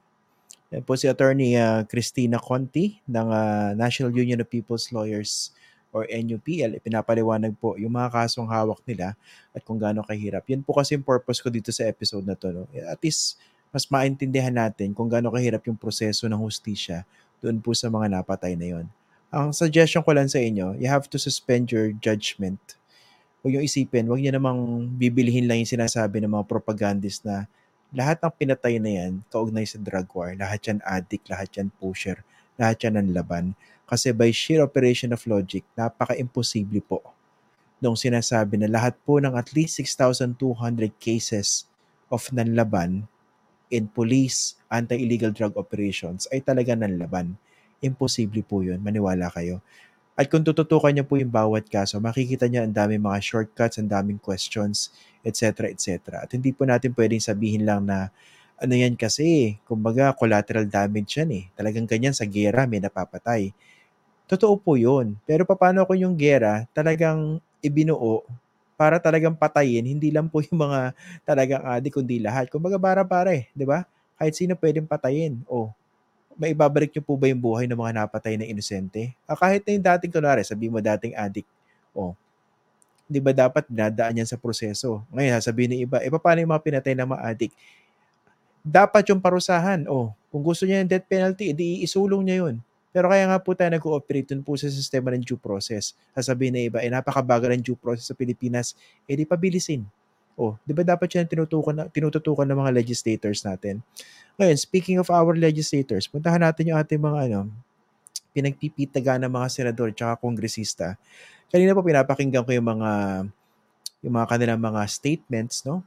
[0.73, 5.55] Yan po si Attorney ah, Christina Conti ng ah, National Union of People's Lawyers
[5.95, 6.83] or NUPL.
[6.83, 9.15] Pinapaliwanag po yung mga kasong hawak nila
[9.55, 10.43] at kung gaano kahirap.
[10.51, 12.51] Yun po kasi yung purpose ko dito sa episode na to.
[12.51, 12.67] No?
[12.89, 13.39] At least
[13.77, 17.05] mas maintindihan natin kung gaano kahirap yung proseso ng hustisya
[17.37, 18.85] doon po sa mga napatay na yon.
[19.29, 22.57] Ang suggestion ko lang sa inyo, you have to suspend your judgment.
[23.45, 27.45] Huwag yung isipin, huwag niyo namang bibilihin lang yung sinasabi ng mga propagandist na
[27.93, 32.25] lahat ng pinatay na yan, kaugnay sa drug war, lahat yan addict, lahat yan pusher,
[32.57, 33.45] lahat yan ang laban.
[33.85, 37.05] Kasi by sheer operation of logic, napaka-imposible po
[37.77, 40.33] nung sinasabi na lahat po ng at least 6,200
[40.97, 41.69] cases
[42.09, 43.05] of nanlaban
[43.69, 47.35] in police anti-illegal drug operations ay talaga nanlaban.
[47.83, 49.61] Imposible po yun, maniwala kayo.
[50.17, 53.85] At kung tututukan niyo po yung bawat kaso, makikita niyo ang daming mga shortcuts, ang
[53.85, 54.89] daming questions,
[55.21, 55.69] etc.
[55.69, 56.25] etc.
[56.25, 58.09] At hindi po natin pwedeng sabihin lang na
[58.57, 61.45] ano yan kasi, kumbaga collateral damage yan eh.
[61.53, 63.53] Talagang ganyan sa gera may napapatay.
[64.25, 65.21] Totoo po yun.
[65.29, 68.25] Pero paano kung yung gera talagang ibinuo
[68.77, 70.93] para talagang patayin, hindi lang po yung mga
[71.25, 72.47] talagang adik, kundi lahat.
[72.47, 73.83] Kumbaga bara-bara eh, di ba?
[74.15, 75.41] Kahit sino pwedeng patayin.
[75.49, 75.73] O,
[76.37, 79.17] may ibabalik niyo po ba yung buhay ng mga napatay na inosente?
[79.25, 81.49] Ah, kahit na yung dating, kunwari, sabi mo dating adik.
[81.97, 82.13] O,
[83.09, 85.01] di ba dapat dinadaan yan sa proseso?
[85.09, 87.51] Ngayon, sasabihin ng iba, eh paano yung mga pinatay na mga adik?
[88.61, 89.89] Dapat yung parusahan.
[89.89, 92.55] O, kung gusto niya yung death penalty, edi isulong niya yun.
[92.97, 95.93] Pero kaya nga po tayo nag-cooperate dun po sa sistema ng due process.
[96.17, 98.73] Sasabihin na iba, eh napakabagal ng due process sa Pilipinas,
[99.05, 99.85] eh di pabilisin.
[100.33, 103.85] Oh, di ba dapat yan tinutukan, na, tinututukan ng mga legislators natin?
[104.41, 107.53] Ngayon, speaking of our legislators, puntahan natin yung ating mga ano,
[108.33, 110.97] pinagpipitaga ng mga senador at kongresista.
[111.53, 112.91] Kanina po pinapakinggan ko yung mga
[114.01, 115.85] yung mga kanilang mga statements, no?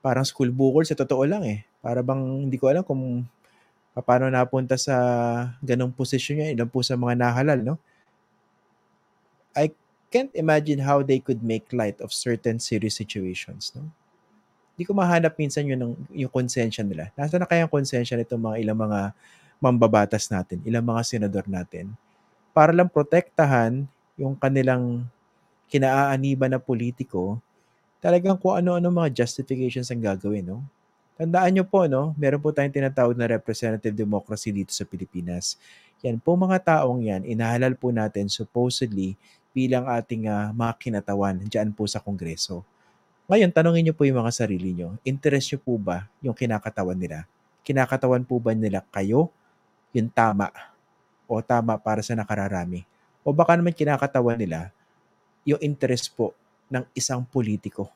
[0.00, 1.68] Parang school bukol sa totoo lang eh.
[1.84, 3.28] Para bang hindi ko alam kung
[4.04, 4.96] paano napunta sa
[5.64, 7.76] ganong posisyon niya, ilan po sa mga nahalal, no?
[9.56, 9.72] I
[10.12, 13.88] can't imagine how they could make light of certain serious situations, no?
[14.76, 15.94] Hindi ko mahanap minsan yun ng,
[16.26, 17.10] yung konsensya nila.
[17.18, 19.00] Nasaan na kaya ang konsensya nitong mga ilang mga
[19.58, 21.92] mambabatas natin, ilang mga senador natin,
[22.54, 23.86] para lang protektahan
[24.18, 25.06] yung kanilang
[25.70, 27.38] kinaaaniban na politiko,
[28.02, 30.60] talagang kung ano-ano mga justifications ang gagawin, no?
[31.18, 32.14] Tandaan nyo po, no?
[32.14, 35.58] Meron po tayong tinatawag na representative democracy dito sa Pilipinas.
[36.06, 39.18] Yan po mga taong yan, inahalal po natin supposedly
[39.50, 42.62] bilang ating uh, mga kinatawan dyan po sa Kongreso.
[43.26, 44.94] Ngayon, tanongin nyo po yung mga sarili nyo.
[45.02, 47.26] Interest nyo po ba yung kinakatawan nila?
[47.66, 49.26] Kinakatawan po ba nila kayo
[49.90, 50.54] yung tama
[51.26, 52.86] o tama para sa nakararami?
[53.26, 54.70] O baka naman kinakatawan nila
[55.42, 56.30] yung interest po
[56.70, 57.90] ng isang politiko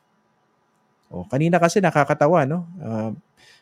[1.13, 2.65] o, kanina kasi nakakatawa, no?
[2.81, 3.13] Uh,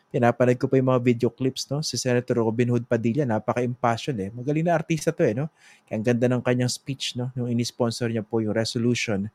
[0.07, 1.83] pinapanood ko pa yung mga video clips, no?
[1.83, 4.29] Si Senator Robin Hood Padilla, napaka-impassion eh.
[4.31, 5.51] Magaling na artista to eh, no?
[5.83, 7.27] Kaya ang ganda ng kanyang speech, no?
[7.35, 9.27] Nung inisponsor niya po yung resolution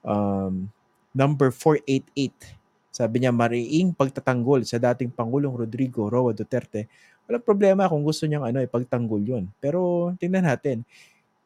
[0.00, 0.64] um,
[1.12, 2.56] number 488.
[2.88, 6.88] Sabi niya, mariing pagtatanggol sa dating Pangulong Rodrigo Roa Duterte.
[7.28, 9.44] Walang problema kung gusto niyang ano, ipagtanggol yun.
[9.60, 10.88] Pero tingnan natin,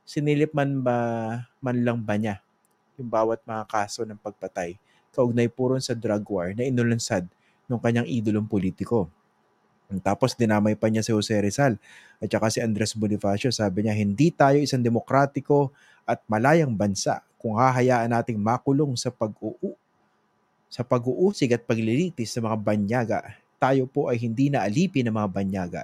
[0.07, 0.97] sinilip man ba,
[1.59, 2.39] man lang ba niya
[3.01, 4.77] yung bawat mga kaso ng pagpatay
[5.13, 7.29] kaugnay po ron sa drug war na inulansad
[7.69, 9.09] ng kanyang idolong politiko.
[10.01, 11.77] Tapos dinamay pa niya si Jose Rizal
[12.17, 13.53] at saka si Andres Bonifacio.
[13.53, 15.69] Sabi niya, hindi tayo isang demokratiko
[16.09, 19.77] at malayang bansa kung hahayaan nating makulong sa pag-uu
[20.73, 23.21] sa pag-uusig at paglilitis sa mga banyaga.
[23.61, 25.83] Tayo po ay hindi na alipin ng mga banyaga.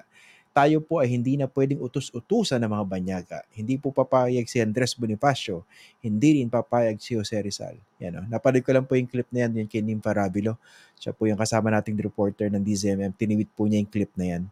[0.59, 3.39] Tayo po ay hindi na pwedeng utus-utusan ng mga banyaga.
[3.55, 5.63] Hindi po papayag si Andres Bonifacio,
[6.03, 7.79] hindi rin papayag si Jose Rizal.
[8.03, 8.23] Yan, no?
[8.27, 10.59] Napanood ko lang po yung clip na yan, yung kay Nim Farabilo.
[10.99, 13.15] Siya po yung kasama nating reporter ng DZMM.
[13.15, 14.43] Tiniwit po niya yung clip na yan.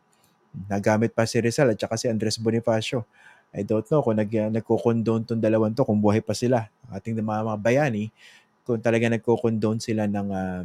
[0.70, 3.02] Nagamit pa si Rizal at saka si Andres Bonifacio.
[3.50, 6.70] I don't know kung nag, nagko-condone tong dalawan to, kung buhay pa sila.
[6.86, 8.14] Ating mga, mga bayani,
[8.62, 10.62] kung talaga nagko-condone sila ng, uh,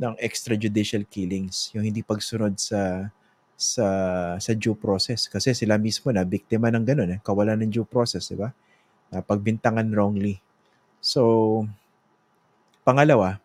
[0.00, 3.12] ng extrajudicial killings, yung hindi pagsunod sa
[3.56, 3.88] sa
[4.36, 5.26] sa due process.
[5.26, 7.18] Kasi sila mismo na biktima ng ganun eh.
[7.24, 8.52] Kawalan ng due process di ba?
[9.10, 10.38] Na pagbintangan wrongly.
[11.00, 11.64] So
[12.86, 13.40] pangalawa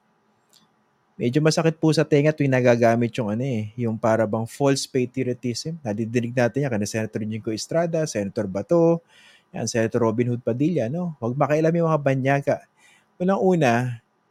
[1.22, 5.78] medyo masakit po sa tenga tuwing nagagamit yung ano eh yung para bang false patriotism.
[5.82, 9.00] Nadidinig natin yan kana Senator Jingo Estrada Senator Bato
[9.56, 11.16] yan Senator Robin Hood Padilla no?
[11.24, 12.56] Wag makialam yung mga banyaga.
[13.22, 13.74] Unang una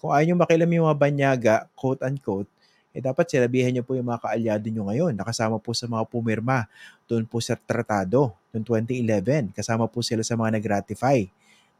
[0.02, 2.50] kung ayaw nyo makialam yung mga banyaga quote unquote
[2.90, 5.14] eh dapat sinabihan niyo po yung mga kaalyado niyo ngayon.
[5.14, 6.66] Nakasama po sa mga pumirma
[7.06, 9.54] doon po sa tratado noong 2011.
[9.54, 11.22] Kasama po sila sa mga nag-ratify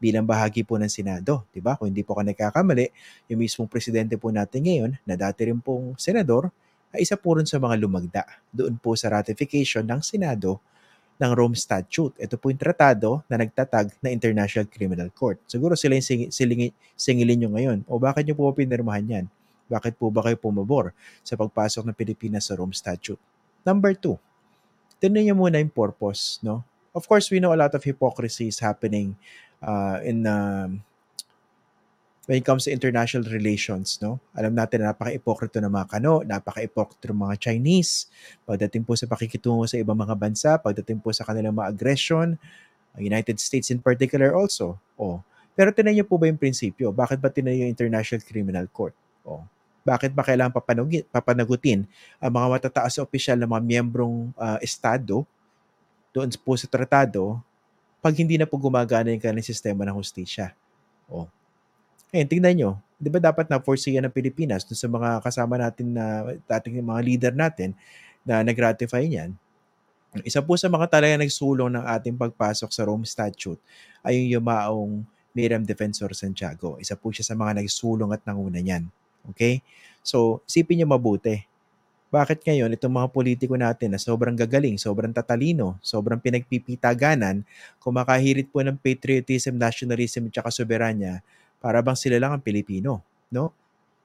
[0.01, 1.45] bilang bahagi po ng Senado.
[1.53, 1.77] di ba?
[1.77, 2.89] Kung hindi po ka nagkakamali,
[3.29, 6.49] yung mismong presidente po natin ngayon, na dati rin pong senador,
[6.91, 10.59] ay isa po rin sa mga lumagda doon po sa ratification ng Senado
[11.21, 12.17] ng Rome Statute.
[12.17, 15.37] Ito po yung tratado na nagtatag na International Criminal Court.
[15.45, 17.79] Siguro sila yung sing- singilin nyo ngayon.
[17.85, 19.25] O bakit nyo po pinirmahan yan?
[19.71, 20.91] Bakit po ba kayo pumabor
[21.23, 23.19] sa pagpasok ng Pilipinas sa Rome Statute?
[23.63, 24.19] Number two,
[24.99, 26.43] tignan niyo muna yung purpose.
[26.43, 26.67] No?
[26.91, 29.15] Of course, we know a lot of hypocrisy is happening
[29.63, 30.67] uh, in uh,
[32.27, 34.21] when it comes to international relations, no?
[34.37, 38.11] Alam natin na napaka-ipokrito ng mga kano, napaka-ipokrito ng mga Chinese,
[38.45, 42.37] pagdating po sa pakikitungo sa ibang mga bansa, pagdating po sa kanilang mga aggression,
[42.99, 44.75] United States in particular also.
[44.99, 45.23] Oh.
[45.55, 46.91] Pero tinan niyo po ba yung prinsipyo?
[46.91, 48.95] Bakit ba tinan yung International Criminal Court?
[49.23, 49.43] Oh.
[49.81, 51.89] Bakit ba kailangan papanugin, papanagutin
[52.21, 55.25] ang mga matataas na opisyal ng mga miyembrong uh, estado
[56.13, 57.41] doon po sa tratado
[58.01, 60.53] pag hindi na po gumagana yung kanilang sistema ng hustisya?
[61.09, 61.29] Oh.
[62.11, 65.95] Ngayon, tingnan nyo, di ba dapat na foresee ng Pilipinas doon sa mga kasama natin
[65.95, 67.77] na dating mga leader natin
[68.25, 69.31] na nag-ratify niyan?
[70.27, 73.61] Isa po sa mga talaga nagsulong ng ating pagpasok sa Rome Statute
[74.03, 74.93] ay yung yumaong
[75.31, 76.75] Miriam Defensor Santiago.
[76.83, 78.91] Isa po siya sa mga nagsulong at nanguna niyan.
[79.29, 79.61] Okay?
[80.01, 81.45] So, sipin niyo mabuti.
[82.11, 87.47] Bakit ngayon itong mga politiko natin na sobrang gagaling, sobrang tatalino, sobrang pinagpipitaganan,
[87.79, 91.23] kumakahirit po ng patriotism, nationalism at soberanya,
[91.63, 92.99] para bang sila lang ang Pilipino,
[93.31, 93.55] no?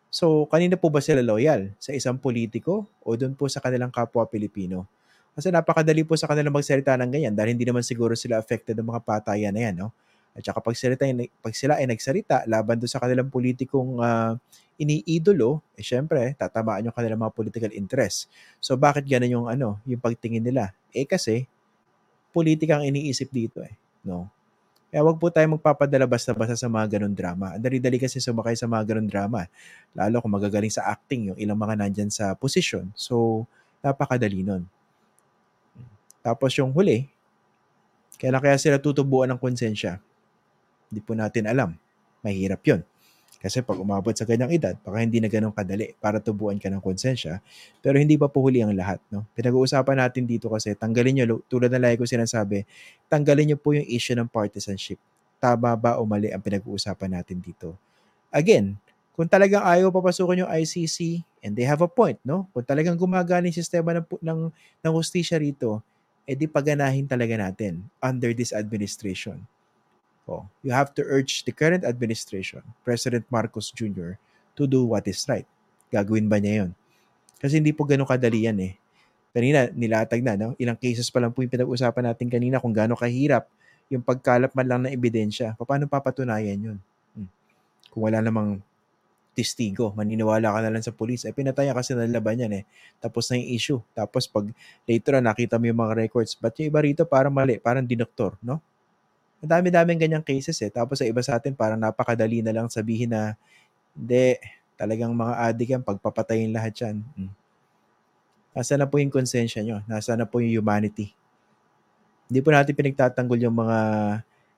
[0.07, 1.75] So, kanina po ba sila loyal?
[1.83, 4.87] Sa isang politiko o doon po sa kanilang kapwa Pilipino?
[5.37, 8.87] Kasi napakadali po sa kanilang magsalita ng ganyan dahil hindi naman siguro sila affected ng
[8.87, 9.91] mga patayan na yan, no?
[10.33, 10.95] At saka pag sila,
[11.43, 14.37] pag sila ay nagsalita laban doon sa kanilang politikong uh,
[14.77, 18.29] iniidolo, eh syempre, tatamaan yung kanilang mga political interest.
[18.61, 20.73] So bakit ganun yung ano, yung pagtingin nila?
[20.93, 21.49] Eh kasi
[22.33, 23.73] politika ang iniisip dito eh,
[24.05, 24.29] no?
[24.87, 27.59] Kaya wag po tayo magpapadala basta-basta sa mga ganun drama.
[27.59, 29.45] Dali-dali kasi sumakay sa mga ganun drama.
[29.93, 32.89] Lalo kung magagaling sa acting yung ilang mga nandyan sa position.
[32.95, 33.45] So,
[33.83, 34.65] napakadali nun.
[36.23, 37.11] Tapos yung huli,
[38.17, 40.01] kailan kaya sila tutubuan ng konsensya?
[40.89, 41.75] Hindi po natin alam.
[42.23, 42.81] Mahirap yun.
[43.37, 46.81] Kasi pag umabot sa ganyang edad, baka hindi na ganun kadali para tubuan ka ng
[46.81, 47.39] konsensya.
[47.85, 48.99] Pero hindi pa po huli ang lahat.
[49.13, 49.29] No?
[49.37, 52.65] Pinag-uusapan natin dito kasi tanggalin nyo, tulad na lagi ko sinasabi,
[53.07, 54.97] tanggalin nyo po yung issue ng partisanship.
[55.37, 57.77] Tama ba o mali ang pinag-uusapan natin dito?
[58.33, 58.75] Again,
[59.17, 62.51] kung talagang ayaw papasukin yung ICC, and they have a point, no?
[62.51, 64.41] Kung talagang gumagana yung sistema ng, ng,
[64.83, 65.79] ng hustisya rito,
[66.27, 69.39] edi paganahin talaga natin under this administration.
[70.27, 74.19] Oh, you have to urge the current administration, President Marcos Jr.,
[74.59, 75.47] to do what is right.
[75.95, 76.71] Gagawin ba niya yon?
[77.39, 78.75] Kasi hindi po ganun kadali yan eh.
[79.31, 80.59] Kanina, nilatag na, no?
[80.59, 83.47] ilang cases pa lang po yung pinag-usapan natin kanina kung gaano kahirap
[83.87, 85.55] yung pagkalap man lang ng ebidensya.
[85.55, 86.79] Paano papatunayan yun?
[87.15, 87.31] Hmm.
[87.95, 88.59] Kung wala namang
[89.37, 91.23] testigo, maniniwala ka na lang sa pulis.
[91.29, 92.65] Eh, pinataya kasi ng laban yan eh.
[92.99, 93.81] Tapos na yung issue.
[93.93, 94.49] Tapos pag
[94.89, 98.35] later na nakita mo yung mga records, ba't yung iba rito parang mali, parang dinoktor,
[98.41, 98.59] no?
[99.45, 100.73] Ang dami-daming ganyang cases eh.
[100.73, 103.37] Tapos sa iba sa atin, parang napakadali na lang sabihin na,
[103.93, 104.41] hindi,
[104.77, 106.97] talagang mga adik yan, pagpapatayin lahat yan.
[107.17, 107.33] Hmm.
[108.57, 109.85] Nasa na po yung konsensya nyo?
[109.85, 111.13] Nasa na po yung humanity?
[112.27, 113.79] Hindi po natin pinagtatanggol yung mga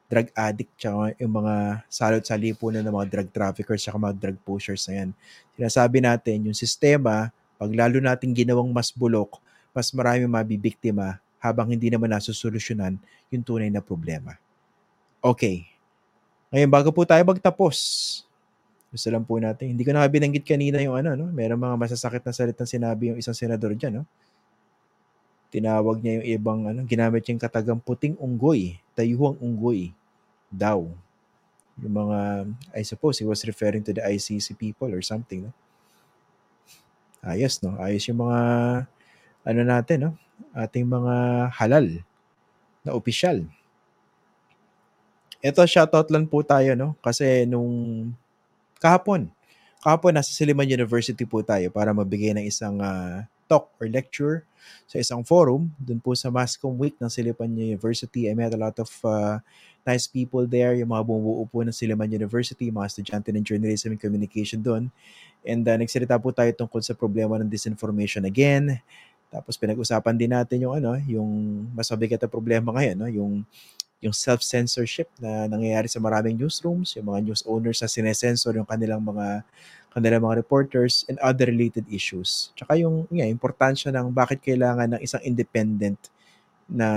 [0.09, 1.55] drug addict tsaka yung mga
[1.93, 5.11] salot sa lipunan ng mga drug traffickers tsaka mga drug pushers na yan.
[5.59, 7.29] Sinasabi natin, yung sistema,
[7.61, 9.43] pag lalo natin ginawang mas bulok,
[9.77, 12.97] mas marami mabibiktima habang hindi naman nasusolusyonan
[13.29, 14.39] yung tunay na problema.
[15.23, 15.67] Okay.
[16.55, 17.77] Ngayon, bago po tayo magtapos,
[18.89, 21.27] gusto lang po natin, hindi ko na binanggit kanina yung ano, no?
[21.29, 24.05] Meron mga masasakit na salitang sinabi yung isang senador dyan, no?
[25.49, 29.93] tinawag niya yung ibang ano, ginamit yung katagang puting unggoy, tayuhang unggoy
[30.53, 30.85] daw.
[31.81, 32.19] Yung mga,
[32.77, 35.53] I suppose he was referring to the ICC people or something, no?
[37.25, 37.75] Ayos, no?
[37.81, 38.41] Ayos yung mga,
[39.49, 40.13] ano natin, no?
[40.55, 41.87] Ating mga halal
[42.85, 43.43] na opisyal.
[45.39, 46.99] Ito, shoutout lang po tayo, no?
[46.99, 47.71] Kasi nung
[48.83, 49.31] kahapon,
[49.79, 54.43] kahapon nasa Silliman University po tayo para mabigay ng isang ah, talk or lecture
[54.85, 58.27] sa isang forum dun po sa Mascom Week ng Silliman University.
[58.27, 59.39] I met a lot of uh,
[59.87, 64.03] nice people there, yung mga bumubuo po ng Silliman University, mga estudyante ng journalism and
[64.03, 64.91] communication doon.
[65.47, 68.83] And uh, nagsalita po tayo tungkol sa problema ng disinformation again.
[69.31, 71.31] Tapos pinag-usapan din natin yung ano, yung
[71.73, 73.07] mas mabigat na problema ngayon, no?
[73.07, 73.33] yung
[73.99, 79.03] yung self-censorship na nangyayari sa maraming newsrooms, yung mga news owners na sinesensor yung kanilang
[79.03, 79.43] mga
[79.91, 82.55] kanilang mga reporters and other related issues.
[82.55, 85.99] Tsaka yung yeah, importansya ng bakit kailangan ng isang independent
[86.71, 86.89] na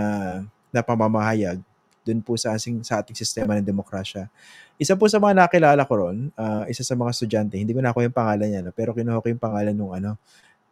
[0.70, 1.60] na pamamahayag
[2.02, 4.26] dun po sa ating, sa ating sistema ng demokrasya.
[4.82, 7.94] Isa po sa mga nakilala ko ron, ah, isa sa mga estudyante, hindi ko na
[7.94, 10.12] ako yung pangalan niya, no, pero kinuha ko yung pangalan ng ano,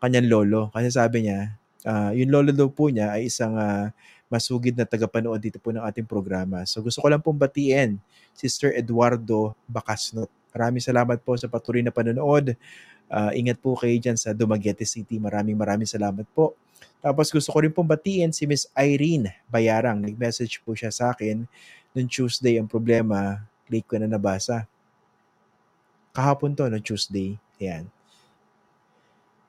[0.02, 0.62] kanyang lolo.
[0.74, 1.54] Kasi sabi niya,
[1.86, 3.94] ah, yung lolo daw po niya ay isang ah,
[4.30, 6.62] masugid na tagapanood dito po ng ating programa.
[6.64, 7.98] So gusto ko lang pong batiin,
[8.38, 10.30] Sister Eduardo Bacasnot.
[10.54, 12.54] Maraming salamat po sa patuloy na panonood.
[13.10, 15.18] Ah, ingat po kayo dyan sa Dumaguete City.
[15.18, 16.54] Maraming maraming salamat po.
[17.02, 20.00] Tapos gusto ko rin pong batiin si Miss Irene Bayarang.
[20.00, 21.44] Nag-message po siya sa akin
[21.98, 22.62] noong Tuesday.
[22.62, 24.70] Ang problema, late ko na nabasa.
[26.14, 27.34] Kahapon to, no Tuesday.
[27.58, 27.99] Ayan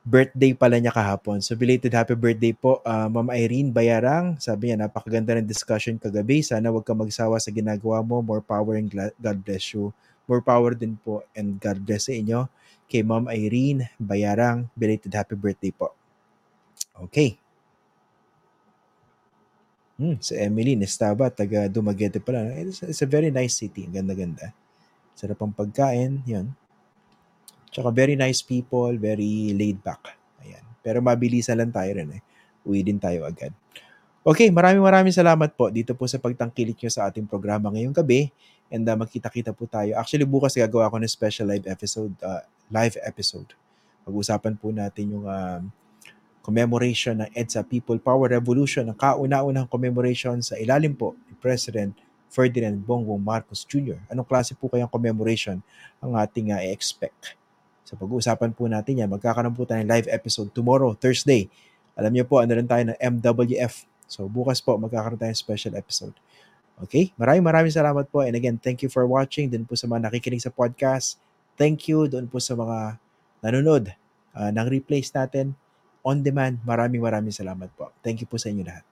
[0.01, 1.45] birthday pala niya kahapon.
[1.45, 4.41] So belated happy birthday po, uh, Ma'am Irene Bayarang.
[4.41, 6.41] Sabi niya, napakaganda ng discussion kagabi.
[6.41, 8.25] Sana wag ka magsawa sa ginagawa mo.
[8.25, 8.89] More power and
[9.21, 9.93] God bless you.
[10.25, 12.49] More power din po and God bless sa inyo.
[12.91, 15.93] Kay Ma'am Irene Bayarang, belated happy birthday po.
[17.07, 17.37] Okay.
[20.01, 22.57] Hmm, si Emily Nestaba, taga Dumaguete pala.
[22.57, 23.85] It's, it's a very nice city.
[23.85, 24.57] Ganda-ganda.
[25.13, 26.25] Sarap ang pagkain.
[26.25, 26.57] Yun.
[27.71, 30.19] Tsaka very nice people, very laid back.
[30.43, 30.63] Ayan.
[30.83, 32.23] Pero mabilisan lang tayo rin eh.
[32.67, 33.55] Uwi din tayo agad.
[34.21, 38.29] Okay, maraming maraming salamat po dito po sa pagtangkilik nyo sa ating programa ngayong gabi.
[38.69, 39.97] And uh, magkita-kita po tayo.
[39.97, 42.13] Actually, bukas gagawa ko ng special live episode.
[42.21, 43.57] Uh, live episode.
[44.05, 45.65] Pag-usapan po natin yung uh,
[46.45, 51.97] commemoration ng EDSA People Power Revolution, ang kauna-unang commemoration sa ilalim po ni President
[52.29, 53.99] Ferdinand Bongbong Marcos Jr.
[54.13, 55.65] Anong klase po kayang commemoration
[55.99, 57.40] ang ating uh, expect
[57.91, 59.11] So pag-uusapan po natin yan.
[59.11, 61.51] Magkakaroon po tayo ng live episode tomorrow, Thursday.
[61.99, 63.83] Alam niyo po, ano rin tayo ng MWF.
[64.07, 66.15] So bukas po, magkakaroon tayo ng special episode.
[66.87, 67.11] Okay?
[67.19, 68.23] Maraming maraming salamat po.
[68.23, 69.51] And again, thank you for watching.
[69.51, 71.19] Doon po sa mga nakikinig sa podcast.
[71.59, 73.03] Thank you doon po sa mga
[73.43, 73.91] nanonood
[74.39, 75.59] uh, ng replays natin
[76.07, 76.63] on demand.
[76.63, 77.91] Maraming maraming salamat po.
[78.07, 78.90] Thank you po sa inyo lahat.